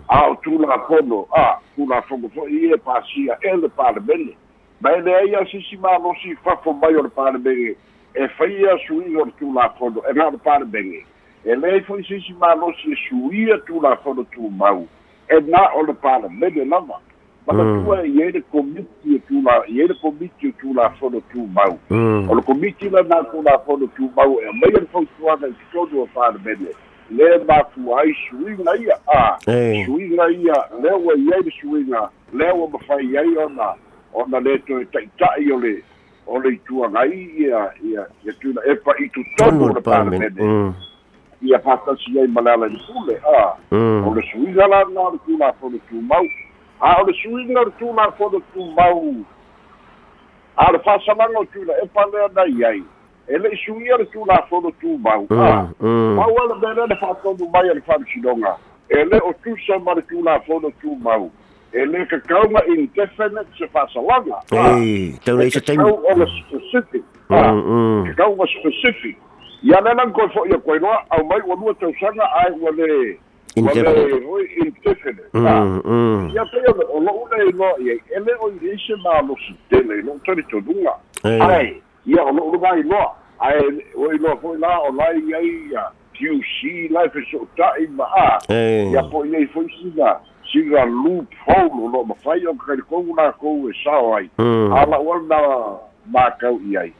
a 0.07 0.29
o 0.29 0.35
tulafono 0.35 1.25
a 1.31 1.59
tulafogo 1.75 2.29
fo'i 2.29 2.67
ia 2.67 2.75
e 2.75 2.77
pasia 2.77 3.37
e 3.41 3.57
le 3.57 3.69
palemene 3.69 4.35
ma 4.79 4.93
e 4.93 5.01
leai 5.01 5.33
a 5.33 5.45
sisi 5.45 5.77
malosi 5.77 6.35
fafo 6.43 6.71
mai 6.73 6.95
o 6.95 7.01
le 7.01 7.09
palemene 7.09 7.75
e 8.13 8.27
faia 8.37 8.77
suiga 8.85 9.21
o 9.21 9.25
le 9.25 9.33
tulafono 9.39 10.05
e 10.05 10.13
ga 10.13 10.29
le 10.29 10.37
palemene 10.37 11.03
e 11.43 11.55
leai 11.55 11.81
fo'i 11.81 12.03
sisi 12.03 12.33
malosi 12.33 12.91
e 12.91 12.95
suia 13.09 13.57
tulafono 13.65 14.23
tumau 14.29 14.87
e 15.27 15.39
na 15.41 15.73
o 15.73 15.81
le 15.81 15.93
palemene 15.93 16.65
lava 16.65 17.01
Makatua 17.47 18.05
i 18.05 18.21
e 18.21 18.31
le 18.31 18.41
komiti 18.51 19.15
e 19.15 19.19
tula, 19.27 19.63
i 19.67 19.79
e 19.81 19.87
le 19.87 19.95
komiti 20.01 20.47
e 20.47 20.53
tula 20.61 20.89
fono 20.99 21.21
tu 21.31 21.47
mau. 21.47 21.79
O 22.29 22.35
le 22.35 22.41
komiti 22.41 22.89
la 22.89 23.01
na 23.01 23.23
tula 23.31 23.57
fono 23.65 23.87
tu 23.95 24.11
mau 24.15 24.39
e 24.39 24.51
mai 24.53 24.71
e 24.75 24.85
fau 24.91 25.05
tuana 25.17 25.47
i 25.47 25.55
tonu 25.71 26.01
o 26.01 26.07
whāna 26.13 26.39
mene. 26.43 26.73
le 27.11 27.37
mafu 27.37 27.97
ai 27.97 28.15
suiga 28.29 28.77
ia 28.77 28.97
a 29.07 29.37
suiga 29.85 30.29
ia 30.29 30.63
le 30.81 30.91
ua 30.93 31.13
iai 31.15 31.41
le 31.43 31.51
suiga 31.61 32.09
le 32.33 32.51
ua 32.51 32.69
mafai 32.69 33.17
ai 33.17 33.37
ona 33.37 33.73
ona 34.13 34.39
le 34.39 34.57
toe 34.59 34.85
taʻitaʻi 34.93 35.51
o 35.53 35.59
le 35.59 35.83
o 36.27 36.39
le 36.39 36.49
ituagai 36.49 37.29
ia 37.37 37.73
ia 37.83 38.05
ia 38.25 38.33
tuna 38.39 38.61
e 38.65 38.73
paʻitutonu 38.73 39.63
o 39.63 39.73
le 39.73 39.81
palemene 39.81 40.73
ia 41.41 41.59
patasi 41.59 42.19
ai 42.19 42.27
ma 42.27 42.41
le 42.41 42.51
alai 42.51 42.77
pule 42.85 43.17
a 43.25 43.57
o 44.05 44.13
le 44.13 44.21
suiga 44.31 44.67
lana 44.67 45.01
o 45.01 45.11
le 45.11 45.19
tulafono 45.25 45.77
tumau 45.89 46.25
a 46.81 47.01
o 47.01 47.05
le 47.05 47.13
suiga 47.13 47.61
o 47.61 47.65
le 47.65 47.71
tulafono 47.79 48.41
tumau 48.53 49.25
a 50.57 50.71
le 50.71 50.79
fa'asalaga 50.79 51.39
o 51.39 51.45
tula 51.45 51.73
e 51.83 51.87
palea 51.87 52.29
nai 52.35 52.63
ai 52.63 52.83
e 53.27 53.37
le'i 53.37 53.57
suia 53.65 53.97
le 53.97 54.05
tulafono 54.05 54.71
tumau 54.81 55.27
a 55.29 55.67
mau 55.79 56.35
ala 56.41 56.55
mea 56.55 56.85
le 56.87 56.95
fa'atonu 56.95 57.49
mai 57.53 57.69
a 57.69 57.73
le 57.73 57.81
fa'amisinoga 57.81 58.57
e 58.89 59.03
le 59.05 59.17
o 59.23 59.33
tusa 59.43 59.79
ma 59.79 59.93
le 59.93 60.01
tulafono 60.01 60.71
tumau 60.81 61.31
e 61.71 61.85
lē 61.85 62.05
kakauga 62.09 62.65
indefinite 62.65 63.53
se 63.57 63.67
fa'asalaga 63.67 64.41
kakau 64.49 66.01
o 66.01 66.17
le 66.17 66.25
specific. 66.25 67.03
Kakauga 67.29 68.45
specific. 68.47 69.17
Ia 69.61 69.81
le 69.81 70.11
koe 70.13 70.29
fo'i 70.33 70.53
a 70.53 70.57
koiloa 70.57 71.05
au 71.09 71.25
mai 71.25 71.41
ua 71.45 71.55
lua 71.55 71.73
tausaga 71.73 72.25
ae 72.41 72.51
ua 72.61 72.71
le 73.55 74.25
oi 74.27 74.45
indefinite 74.65 75.23
ia 76.33 76.45
pei 76.45 76.67
o 76.93 76.99
lo'u 76.99 77.27
le 77.31 77.49
iloa 77.49 77.73
iai 77.79 78.01
e 78.15 78.19
le 78.19 78.33
o 78.39 78.49
i 78.49 78.73
ise 78.73 78.95
malosi 79.03 79.55
tele 79.69 79.99
i 79.99 80.01
lo'u 80.01 80.19
talitonuga 80.25 80.93
ae 81.23 81.81
ia 82.05 82.23
o 82.23 82.31
lo'u 82.31 82.51
luga 82.51 82.77
iloa 82.77 83.15
ae 83.39 83.59
o 83.95 84.13
iloa 84.13 84.35
fo'i 84.37 84.59
la 84.59 84.79
o 84.79 84.91
lai 84.91 85.33
ai 85.33 85.49
ia 85.71 85.83
qc 86.13 86.91
lai 86.91 87.09
feso'uta'i 87.09 87.87
ma 87.87 88.03
a 88.03 88.39
ia 88.53 89.03
po 89.11 89.25
i 89.25 89.35
ai 89.35 89.47
fo'i 89.47 89.69
siga 89.81 90.19
siga 90.51 90.85
loophole 90.85 91.83
o 91.83 91.89
lo'o 91.89 92.03
mafai 92.03 92.45
o 92.47 92.53
kakalikogu 92.53 93.15
lakou 93.15 93.69
e 93.69 93.73
sao 93.83 94.15
ai 94.15 94.29
ala 94.81 94.97
na 95.27 95.39
makau 96.11 96.59
i 96.69 96.77
ai 96.77 96.93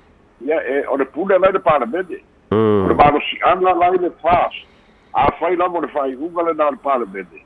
ia 0.45 0.57
e 0.63 0.85
o 0.87 0.97
le 0.97 1.05
pule 1.05 1.37
lai 1.39 1.51
le 1.51 1.59
palemene 1.59 2.19
o 2.51 2.87
le 2.87 2.93
malosi'aga 2.93 3.73
lai 3.73 3.97
le 3.97 4.09
fast 4.21 4.65
afai 5.13 5.55
lava 5.55 5.77
o 5.77 5.81
le 5.81 5.87
fa'ai'uga 5.87 6.43
lena 6.43 6.71
le 6.71 6.77
palemene 6.77 7.43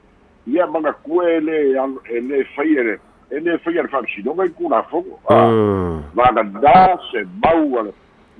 ia 0.47 0.67
magakue 0.67 1.37
e 1.37 1.39
lē 1.39 1.57
e 2.09 2.19
lē 2.19 2.43
fai 2.55 2.75
e 2.77 2.99
e 3.31 3.39
lē 3.39 3.57
fai 3.63 3.77
a 3.77 3.83
le 3.83 3.87
fa'amisinoga 3.87 4.45
i 4.45 4.49
kulafogo 4.49 5.19
maganā 6.15 6.97
se 7.11 7.23
mau 7.43 7.79
a 7.79 7.83
le 7.83 7.93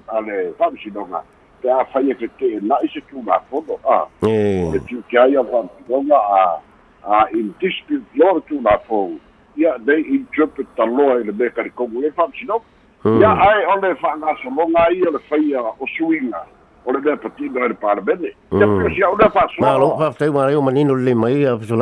a 0.08 0.22
le 0.22 0.54
fa'amisinoga 0.58 1.24
pe 1.62 1.72
a 1.72 1.86
fai 1.94 2.10
e 2.12 2.16
fete'ena'i 2.16 2.88
se 2.94 3.02
tulafono 3.10 3.80
a 3.88 4.08
le 4.22 4.80
tiukeai 4.88 5.38
a 5.38 5.44
fa'amisinoga 5.44 6.18
a 6.18 6.60
a 7.04 7.28
in 7.32 7.54
dispute 7.60 8.04
law 8.16 8.40
tu 8.48 8.62
na 8.62 8.78
fo 8.88 9.12
ia 9.56 9.78
they 9.86 10.04
interpret 10.08 10.68
the 10.76 10.86
law 10.86 11.18
in 11.18 11.28
the 11.38 11.50
ka 11.50 11.64
ko 11.76 11.88
le 11.88 12.12
fa 12.12 12.28
sino 12.40 12.62
ia 13.06 13.32
ai 13.32 13.66
o 13.66 13.80
le 13.80 13.96
fa 13.96 14.16
nga 14.18 14.36
so 14.44 14.50
mo 14.50 14.68
nga 14.68 14.92
ia 14.92 15.12
le 15.12 15.20
fa 15.30 15.38
ia 15.38 15.62
o 15.62 15.88
suinga 15.98 16.44
ole 16.86 17.02
de 17.02 17.16
pati 17.18 17.50
no 17.50 17.66
era 17.66 17.74
para 17.74 18.02
bene 18.02 18.34
de 18.52 18.66
pro 18.66 18.90
si 18.90 19.04
ona 19.04 19.30
fa 19.30 19.48
so 19.50 20.32
ma 20.32 20.62
manino 20.62 20.96
le 20.96 21.14
mai 21.14 21.44
a 21.46 21.58
so 21.62 21.76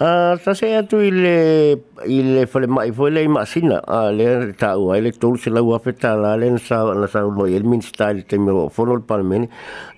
a 0.00 0.36
sa 0.42 0.54
se 0.54 0.82
tu 0.88 0.96
ile 1.00 1.76
ile 2.06 2.46
fole 2.46 2.66
mai 2.66 2.90
fo 2.92 3.08
le 3.08 3.28
ma 3.28 3.44
sina 3.44 3.78
a 3.86 4.10
le 4.10 4.52
ta 4.54 4.76
u 4.78 4.94
ile 4.94 5.12
tul 5.12 5.38
se 5.38 5.50
la 5.50 5.60
u 5.62 5.74
afeta 5.74 6.16
la 6.16 6.36
le 6.36 6.56
sa 6.58 6.94
la 6.94 7.06
sa 7.06 7.20
lo 7.20 7.46
il 7.46 7.64
min 7.64 7.82
style 7.82 8.24
te 8.26 8.38
mio 8.38 8.68
fo 8.68 8.84
lo 8.84 9.00
pal 9.00 9.22
men 9.22 9.48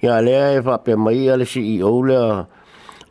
ya 0.02 0.20
le 0.20 0.58
e 0.58 0.62
fa 0.62 0.78
pe 0.78 0.96
mai 0.96 1.28
ale 1.30 1.44
si 1.44 1.60
i 1.76 1.82
ole 1.82 2.18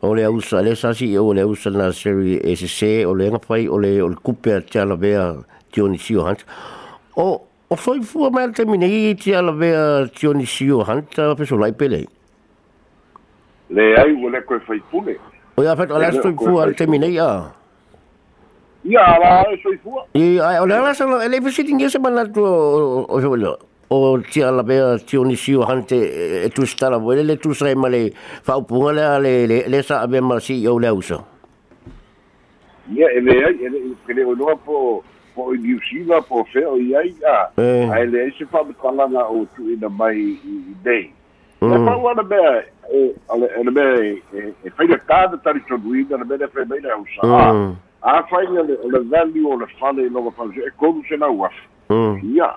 ole 0.02 0.24
a 0.24 0.30
usa 0.30 0.60
le 0.60 0.76
sa 0.76 0.92
si 0.92 1.16
ole 1.16 1.42
usa 1.42 1.70
na 1.70 1.90
seri 1.90 2.36
e 2.38 2.54
se 2.56 2.68
se 2.68 3.04
ole 3.04 3.30
nga 3.30 3.38
fai 3.38 3.66
ole 3.66 4.00
ol 4.02 4.14
cupe 4.20 4.54
a 4.54 4.60
tia 4.60 4.84
la 4.84 4.94
vea 4.94 5.34
tioni 5.72 5.98
si 5.98 6.14
hans 6.14 6.44
o 7.16 7.53
o 7.74 7.76
foi 7.76 8.00
fua 8.02 8.30
mai 8.30 8.46
te 8.54 8.64
mine 8.64 8.86
i 8.86 9.14
te 9.18 9.34
ala 9.34 9.52
vea 9.52 10.06
tioni 10.14 10.46
sio 10.46 10.84
hant 10.86 11.18
a 11.18 11.34
peso 11.34 11.58
lai 11.58 11.72
pele. 11.72 12.04
Le 13.74 13.84
ai 13.98 14.14
o 14.14 14.30
le 14.30 14.40
koe 14.46 14.60
fai 14.66 14.80
pule 14.90 15.18
o 15.56 15.62
ia 15.66 15.74
fet 15.76 15.90
o 15.90 15.98
le 15.98 16.10
foi 16.22 16.34
fua 16.38 16.70
te 16.78 16.86
mine 16.86 17.10
ia 17.10 17.28
la 18.84 19.32
e 19.50 19.56
foi 19.62 19.76
fua. 19.82 20.06
I 20.14 20.38
o 20.38 20.66
le 20.70 20.74
ala 20.78 20.94
sa 20.94 21.04
e 21.24 21.28
le 21.28 21.40
visiting 21.40 21.82
e 21.82 21.90
se 21.90 21.98
manatu 21.98 22.44
o 22.46 23.06
o 23.10 23.56
o 23.90 23.96
o 23.96 24.18
tia 24.18 24.50
la 24.50 24.62
bea 24.62 24.98
tioni 24.98 25.36
siu 25.36 25.66
hante 25.66 25.98
e 26.46 26.48
tu 26.54 26.66
stala 26.66 26.98
wele 26.98 27.26
le 27.26 27.36
tu 27.36 27.54
sai 27.54 27.74
male 27.74 28.12
fa 28.46 28.56
upunga 28.56 29.18
le 29.18 29.46
le 29.46 29.58
le 29.68 29.82
sa 29.82 30.02
abe 30.02 30.20
ma 30.20 30.38
si 30.38 30.66
o 30.66 30.78
le 30.78 30.90
uso 30.90 31.18
ia 32.94 33.10
ele 33.18 33.34
ai 33.46 33.56
ele 33.66 33.78
ele 34.08 34.24
o 34.24 34.34
no 34.34 34.56
po 34.64 35.02
po 35.34 35.54
i 35.54 35.58
New 35.58 35.78
Zealand 35.90 36.26
po 36.28 36.44
fe 36.52 36.64
o 36.66 36.76
ia 36.78 37.02
ia 37.02 37.36
ai 37.94 38.06
le 38.06 38.30
se 38.38 38.44
fa 38.46 38.64
kala 38.82 39.08
na 39.08 39.26
o 39.26 39.46
tu 39.56 39.70
ina 39.70 39.88
mai 39.88 40.16
i 40.16 40.74
dei 40.84 41.10
e 41.60 41.76
fa 41.86 41.96
wana 41.96 42.22
bea 42.22 42.64
e 42.92 43.14
ale 43.28 43.48
ele 43.60 43.70
be 43.70 44.22
e 44.64 44.70
fa 44.70 44.84
ia 44.84 44.98
kada 44.98 45.36
tari 45.36 45.60
to 45.68 45.78
duida 45.78 46.16
le 46.16 46.24
be 46.24 46.46
fe 46.46 46.64
be 46.64 46.80
le 46.80 46.94
usa 47.02 47.22
a 48.02 48.22
fa 48.30 48.40
le 48.40 48.62
le 48.64 49.00
value 49.10 49.46
o 49.46 49.56
le 49.56 49.66
fale 49.80 50.10
no 50.10 50.30
fa 50.30 50.44
e 50.44 50.70
kodu 50.78 51.02
se 51.08 51.16
na 51.16 51.26
waf 51.26 51.54
ia 52.22 52.54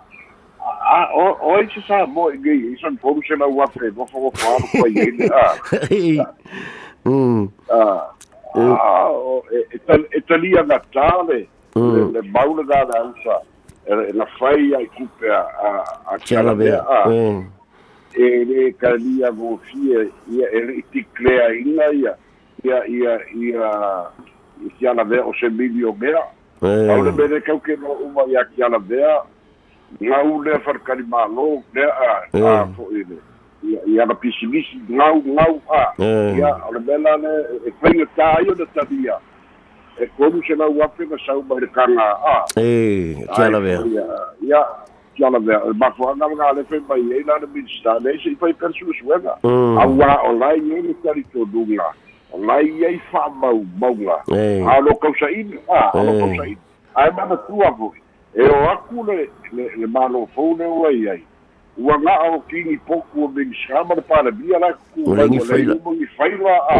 a 0.67 1.09
o 1.15 1.37
o 1.41 1.59
i 1.61 1.67
se 1.73 1.81
sa 1.87 2.05
mo 2.05 2.29
i 2.31 2.37
gei 2.37 2.73
i 2.73 2.77
san 2.81 2.97
foru 2.97 3.21
se 3.27 3.35
na 3.35 3.47
ua 3.47 3.67
fe 3.67 3.91
mo 3.95 4.05
fo 4.05 4.31
fo 4.31 4.57
ko 4.71 4.87
i 4.87 5.11
ni 5.17 5.27
a 5.27 5.43
a 8.65 9.09
o 9.11 9.43
e 9.51 10.21
talia 10.27 10.63
na 10.63 10.79
tale 11.77 12.11
le 12.11 12.21
maule 12.31 12.63
ga 12.67 12.85
na 12.85 13.03
usa 13.03 13.35
e 13.85 14.11
la 14.13 14.25
fai 14.39 14.75
ai 14.75 14.87
kupe 14.97 15.29
a 15.29 15.41
a 16.11 16.17
chala 16.19 16.55
be 16.55 16.69
a 16.69 16.99
e 18.13 18.45
le 18.45 18.71
kalia 18.71 19.31
go 19.31 19.59
fie 19.69 20.09
ia 20.31 20.45
e 20.51 20.83
ti 20.91 21.05
crea 21.13 21.53
ina 21.53 21.85
ia 21.93 22.13
ia 22.63 22.85
ia 22.85 22.85
ia 22.87 23.19
ia 23.35 23.69
ia 24.81 24.93
la 24.93 25.03
ve 25.03 25.19
o 25.19 25.33
se 25.39 25.49
milio 25.49 25.93
mea. 25.93 26.23
Au 26.61 27.03
le 27.03 27.11
bene 27.11 27.39
kau 27.41 27.59
ke 27.59 27.77
no 27.77 27.93
uma 28.01 28.25
ia 28.27 28.43
ki 28.45 28.63
ala 28.63 28.79
vea 28.79 29.21
ngau 30.01 30.41
le 30.43 30.59
farkari 30.59 31.03
malo 31.03 31.63
le 31.73 31.83
a 31.85 32.09
a 32.33 32.67
fo 32.75 32.89
ile 32.91 33.17
ia 33.85 34.05
na 34.05 34.13
pisimisi 34.13 34.81
ngau 34.89 35.21
ngau 35.23 35.61
a 35.69 35.93
ia 36.01 36.49
ole 36.67 36.79
bela 36.79 37.17
le 37.17 37.31
e 37.67 37.71
fenga 37.81 38.05
taio 38.15 38.55
de 38.55 38.65
tabia 38.73 39.15
e 39.99 40.07
komu 40.17 40.41
se 40.47 40.55
lau 40.55 40.81
ape 40.83 41.05
na 41.09 41.17
sau 41.25 41.41
mai 41.41 41.59
le 41.61 41.67
kanga 41.67 42.03
a 42.25 42.45
e 42.59 43.15
kia 43.35 43.49
la 43.49 43.59
vea 43.59 43.81
ia 44.41 44.61
kia 45.15 45.29
la 45.29 45.39
vea 45.39 45.59
ma 45.73 45.87
anga 45.87 46.27
nga 46.35 46.51
le 46.53 46.63
fe 46.63 46.79
mai 46.87 47.01
e 47.01 47.23
la 47.25 47.37
le 47.37 47.47
minsta 47.53 47.99
le 47.99 48.17
se 48.23 48.29
i 48.29 48.35
fai 48.35 48.53
persu 48.53 48.93
suenga 48.99 49.37
a 49.43 49.87
wa 49.87 50.21
o 50.29 50.33
lai 50.37 50.59
e 50.59 50.81
le 50.81 50.93
tari 51.03 51.23
to 51.33 51.45
dunga 51.45 51.93
o 52.31 52.37
lai 52.37 52.69
e 52.83 52.99
fa 53.11 53.29
mau 53.29 53.65
maunga 53.79 54.21
a 54.71 54.79
lo 54.79 54.95
kausa 55.01 55.29
ini 55.29 55.57
a 55.67 55.91
lo 56.03 56.13
kausa 56.19 56.45
ini 56.45 56.57
ai 56.95 57.11
mana 57.11 57.37
tua 57.47 57.71
voi 57.71 58.01
e 58.35 58.43
o 58.45 58.69
aku 58.69 59.03
le 59.03 59.29
le 59.51 59.71
le 59.77 59.87
malo 59.87 60.27
fone 60.35 60.65
o 60.65 60.85
ai 60.85 61.09
ai 61.09 61.23
ua 61.77 61.97
nga 61.99 62.13
o 62.29 62.39
kingi 62.49 62.77
poku 62.77 63.23
o 63.23 63.27
bing 63.27 63.53
shama 63.53 63.95
le 63.95 64.01
pala 64.01 64.31
bia 64.31 64.59
la 64.59 64.73
ku 64.93 65.15
le 65.15 65.27
ni 65.29 65.39
faila 65.39 65.75
mo 65.83 65.93
ni 65.93 66.05
faila 66.17 66.53
a 66.69 66.77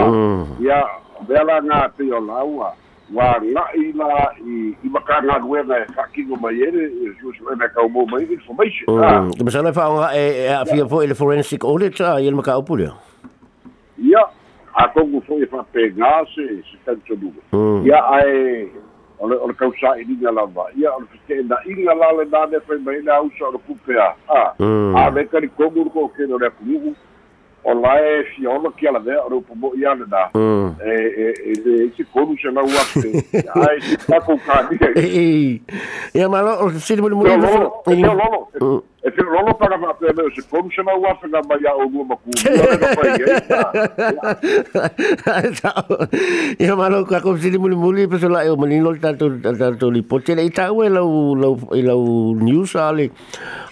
ya 0.62 0.86
bela 1.28 1.62
nga 1.62 1.90
te 1.98 2.04
o 2.12 2.20
laua 2.20 2.74
nga 3.12 3.64
i 3.76 3.92
la 3.94 4.32
i 4.44 4.76
i 4.84 4.90
duenga 5.42 5.78
e 5.78 5.86
fakingo 5.96 6.36
mai 6.36 6.62
ere 6.62 6.84
e 6.86 7.14
su 7.20 7.32
su 7.34 7.44
e 7.52 7.68
ka 7.74 7.88
mo 7.88 8.06
mai 8.06 8.24
information. 8.24 8.86
Ah. 9.00 9.24
Ke 9.32 9.44
masana 9.44 9.74
fa 9.74 9.88
nga 9.88 10.08
e 10.16 10.48
a 10.48 10.66
fia 10.66 10.88
fo 10.88 11.04
ile 11.04 11.16
forensic 11.16 11.64
audit 11.64 12.02
a 12.02 12.20
il 12.20 12.36
maka 12.36 12.58
opulio 12.58 12.94
ya 13.98 14.24
a 14.76 14.88
kongu 14.90 15.22
fo 15.22 15.40
e 15.40 15.46
fa 15.46 15.64
pe 15.72 15.92
nga 15.96 16.26
se 16.36 16.64
se 16.68 16.78
tanto 16.86 17.16
du 17.16 17.32
ya 17.86 18.00
ai 18.12 18.68
ole 19.20 19.36
ole 19.36 19.54
kausa 19.54 19.98
i 19.98 20.06
ninga 20.06 20.32
lava. 20.32 20.68
Ia 20.76 20.92
ole 20.92 21.08
fite 21.12 21.48
na 21.48 21.56
inga 21.66 21.94
la 21.94 22.12
le 22.12 22.26
na 22.30 22.46
ne 22.46 22.60
fai 22.68 22.78
mai 22.78 23.02
na 23.04 23.22
usa 23.22 23.48
ole 23.48 23.58
kupea. 23.68 24.14
A 24.30 24.54
a 24.60 25.10
le 25.10 25.26
kari 25.26 25.50
komu 25.58 25.90
ko 25.90 26.08
ke 26.10 26.28
no 26.28 26.38
le 26.38 26.50
kumu 26.50 26.94
o 27.68 27.74
la 27.74 28.00
e 28.00 28.24
fiona 28.32 28.70
ki 28.78 28.88
ala 28.88 29.00
vea 29.00 29.20
o 29.28 29.42
pomo 29.42 29.72
ia 29.76 29.94
le 29.94 30.06
na 30.08 30.32
e 30.80 30.94
e 31.52 31.52
e 31.52 31.92
se 31.98 32.04
komu 32.14 32.38
se 32.40 32.50
na 32.52 32.62
ua 32.64 32.84
pe 32.94 33.10
ai 33.60 33.82
se 33.82 33.98
ta 34.08 34.20
ko 34.24 34.40
ka 34.46 34.64
ni 34.72 34.78
e 34.96 35.62
ia 36.16 36.30
malo 36.30 36.64
o 36.64 36.72
se 36.72 36.96
mo 36.96 37.10
mo 37.10 37.28
e 37.28 37.36
lolo 37.36 38.48
e 38.56 38.97
e 39.08 39.12
fe 39.12 39.24
lolo 39.24 39.54
para 39.56 39.78
fa 39.80 39.94
pe 40.00 40.12
me 40.16 40.24
se 40.36 40.42
kom 40.52 40.68
na 40.86 40.94
wa 41.00 41.16
fe 41.20 41.28
na 41.32 41.40
mai 41.48 41.64
o 41.72 41.88
lu 41.88 42.04
ku 42.12 42.30
ia 46.60 46.76
malo 46.76 47.06
ka 47.08 47.22
ko 47.24 47.38
si 47.38 47.52
muli 47.58 47.76
muli 47.76 48.08
pe 48.08 48.20
so 48.20 48.28
la 48.28 48.44
e 48.44 48.52
mali 48.64 48.80
no 48.84 48.92
tanto 49.00 49.32
to 49.80 49.90
li 49.90 50.02
pote 50.02 50.36
le 50.36 50.50
ta 50.52 50.72
we 50.76 50.90
la 50.90 51.00
la 51.44 51.50
la 51.88 51.96
news 52.50 52.76
ale 52.76 53.10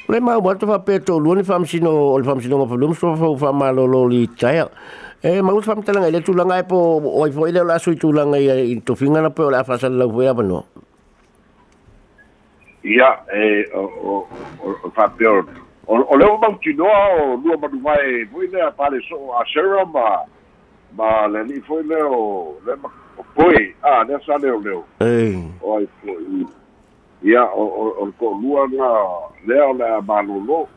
le 0.07 0.19
ma 0.19 0.37
wa 0.39 0.55
to 0.55 0.67
fa 0.71 0.79
pe 0.79 0.99
to 1.03 1.19
lu 1.19 1.35
ni 1.35 1.43
fam 1.43 1.65
sino 1.65 1.91
o 2.15 2.23
fam 2.23 2.39
sino 2.39 2.63
ma 2.63 2.75
lum 2.75 2.95
so 2.95 3.15
fa 3.19 3.35
fa 3.43 3.51
malo 3.51 3.85
lo 3.85 4.07
li 4.07 4.23
ta 4.39 4.55
e 4.55 5.41
ma 5.41 5.51
us 5.51 5.65
fam 5.65 5.83
tala 5.83 6.07
le 6.07 6.23
tu 6.23 6.31
langa 6.31 6.63
e 6.63 6.63
po 6.63 6.79
o 7.03 7.27
i 7.27 7.31
fo 7.35 7.47
ile 7.51 7.59
la 7.65 7.79
sui 7.79 7.99
tu 7.99 8.15
langa 8.15 8.39
i 8.39 8.79
to 8.87 8.95
finga 8.95 9.19
na 9.19 9.29
pe 9.35 9.43
o 9.43 9.49
la 9.51 9.63
fa 9.67 9.77
sa 9.77 9.89
la 9.89 10.07
we 10.07 10.31
aba 10.31 10.43
no 10.43 10.63
ia 12.85 13.19
e 13.33 13.67
o 13.73 14.27
o 14.61 14.91
fa 14.91 15.09
peor 15.09 15.45
o 15.87 15.93
o 15.93 16.17
leo 16.17 16.37
mau 16.37 16.53
tinoa 16.61 17.23
o 17.23 17.35
lua 17.37 17.57
manu 17.57 17.81
mai 17.81 18.25
foi 18.31 18.47
lea 18.47 18.71
pale 18.71 19.01
so 19.09 19.33
a 19.33 19.43
sera 19.51 19.85
ma 19.85 20.21
ma 20.93 21.25
le 21.27 21.43
ni 21.43 21.59
foi 21.61 21.81
leo 21.83 22.55
le 22.65 22.75
ma 22.75 22.89
o 23.17 23.23
poi 23.33 23.73
a 23.81 24.03
le 24.03 24.19
sa 24.25 24.37
leo? 24.37 24.59
Leo 24.59 24.85
ei 25.01 25.49
o 25.61 25.77
ai 25.77 25.87
foi 26.01 26.45
ia 27.23 27.43
o 27.43 27.63
o 27.65 27.85
o 28.05 28.11
ko 28.19 28.37
lua 28.37 28.67
na 28.69 28.89
leo 29.47 29.73
le 29.73 30.01
ma 30.05 30.21
lo 30.21 30.37
lo 30.45 30.69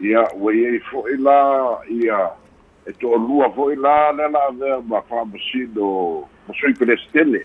ia 0.00 0.20
o 0.36 0.52
ye 0.52 0.78
foi 0.92 1.16
la 1.16 1.80
ia 1.88 2.30
e 2.86 2.92
to 2.92 3.08
lua 3.16 3.48
foi 3.56 3.74
la 3.76 4.12
le 4.12 4.28
la 4.28 4.48
le 4.52 4.82
ma 4.84 5.00
fa 5.08 5.24
ma 5.24 5.38
sui 5.40 6.74
pe 6.74 6.96
stelle 7.08 7.40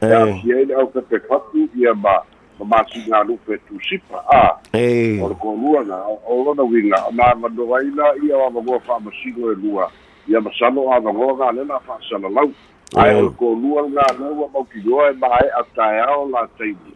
ia 0.00 0.56
ele 0.60 0.72
au 0.72 0.86
pe 0.88 1.20
fatu 1.28 1.68
ia 1.76 1.92
ma 1.94 2.24
ma 2.24 2.39
masinga 2.64 3.22
lupe 3.24 3.58
tu 3.58 3.80
sipa 3.88 4.24
a 4.32 4.58
o 4.74 5.28
le 5.28 5.34
kolua 5.34 5.84
na 5.84 5.96
o 6.28 6.44
lona 6.44 6.62
winga 6.62 7.04
na 7.12 7.34
madoaina 7.34 8.04
ia 8.26 8.36
o 8.36 8.46
avagoa 8.46 8.80
fa'amasigo 8.80 9.52
e 9.52 9.54
lua 9.54 9.90
ia 10.28 10.40
masalo 10.40 10.84
o 10.84 10.94
avagoa 10.94 11.36
galela 11.36 11.80
fa'asalalau 11.80 12.52
ae 12.96 13.14
o 13.14 13.22
le 13.22 13.30
kolua 13.30 13.88
galau 13.88 14.40
ua 14.40 14.48
maukiloa 14.48 15.10
e 15.10 15.12
mae 15.12 15.50
ataeao 15.60 16.28
lataimi 16.28 16.92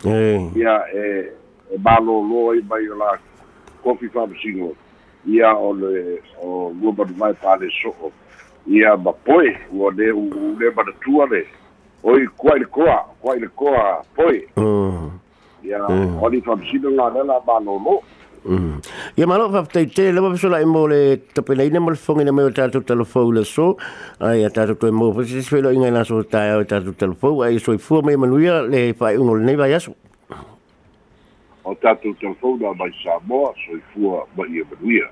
ia 0.56 0.82
e 0.94 1.32
e 1.74 1.76
malōlō 1.76 2.52
ai 2.52 2.62
mai 2.68 2.88
o 2.88 2.96
la 2.96 3.18
kofi 3.82 4.08
fa'amasigo 4.08 4.76
ia 5.26 5.54
o 5.54 5.72
le 5.74 6.22
o 6.42 6.72
lua 6.80 6.92
manumai 6.92 7.34
paleso'o 7.34 8.12
ia 8.66 8.96
ma 8.96 9.12
poe 9.12 9.56
ua 9.72 9.92
le 9.92 10.12
u 10.12 10.56
le 10.58 10.70
manatua 10.70 11.26
le 11.26 11.46
oi 12.04 12.26
kua'i 12.36 12.58
le 12.58 12.66
koa 12.66 13.04
kua'i 13.20 13.40
le 13.40 13.48
koa 13.48 14.04
poe 14.16 14.48
ia 15.64 15.80
o 15.84 16.28
ni 16.28 16.40
fa'amasino 16.40 16.94
galela 16.96 17.40
malōlō 17.46 18.02
Mm. 18.44 18.84
Ia 19.16 19.26
malo 19.26 19.48
fa 19.48 19.64
tai 19.64 19.86
te 19.86 20.12
le 20.12 20.20
wa 20.20 20.36
sola 20.36 20.60
mo 20.66 20.84
le 20.86 21.16
tape 21.32 21.56
nei 21.56 21.80
mo 21.80 21.88
le 21.88 21.96
fongi 21.96 22.26
na 22.26 22.30
me 22.30 22.42
o 22.44 22.50
tatu 22.50 22.84
telefou 22.84 23.32
le 23.32 23.42
so. 23.42 23.78
Ai 24.20 24.44
a 24.44 24.50
tatu 24.50 24.76
to 24.76 24.92
mo 24.92 25.14
fa 25.14 25.24
se 25.24 25.40
felo 25.40 25.72
inga 25.72 25.90
na 25.90 26.02
so 26.04 26.20
tai 26.22 26.52
o 26.52 26.62
tatu 26.62 26.92
telefou 26.92 27.40
ai 27.40 27.56
so 27.56 27.72
fu 27.78 28.02
me 28.02 28.12
manuia 28.16 28.60
le 28.60 28.92
fa 28.92 29.16
un 29.16 29.32
le 29.32 29.44
nei 29.46 29.56
vai 29.56 29.72
aso 29.72 29.96
o 31.64 31.74
tatou 31.74 32.14
telefona 32.14 32.74
mai 32.74 32.92
Samoa 33.02 33.54
soifua 33.64 34.26
ma 34.36 34.44
ia 34.46 34.64
manuia 34.70 35.08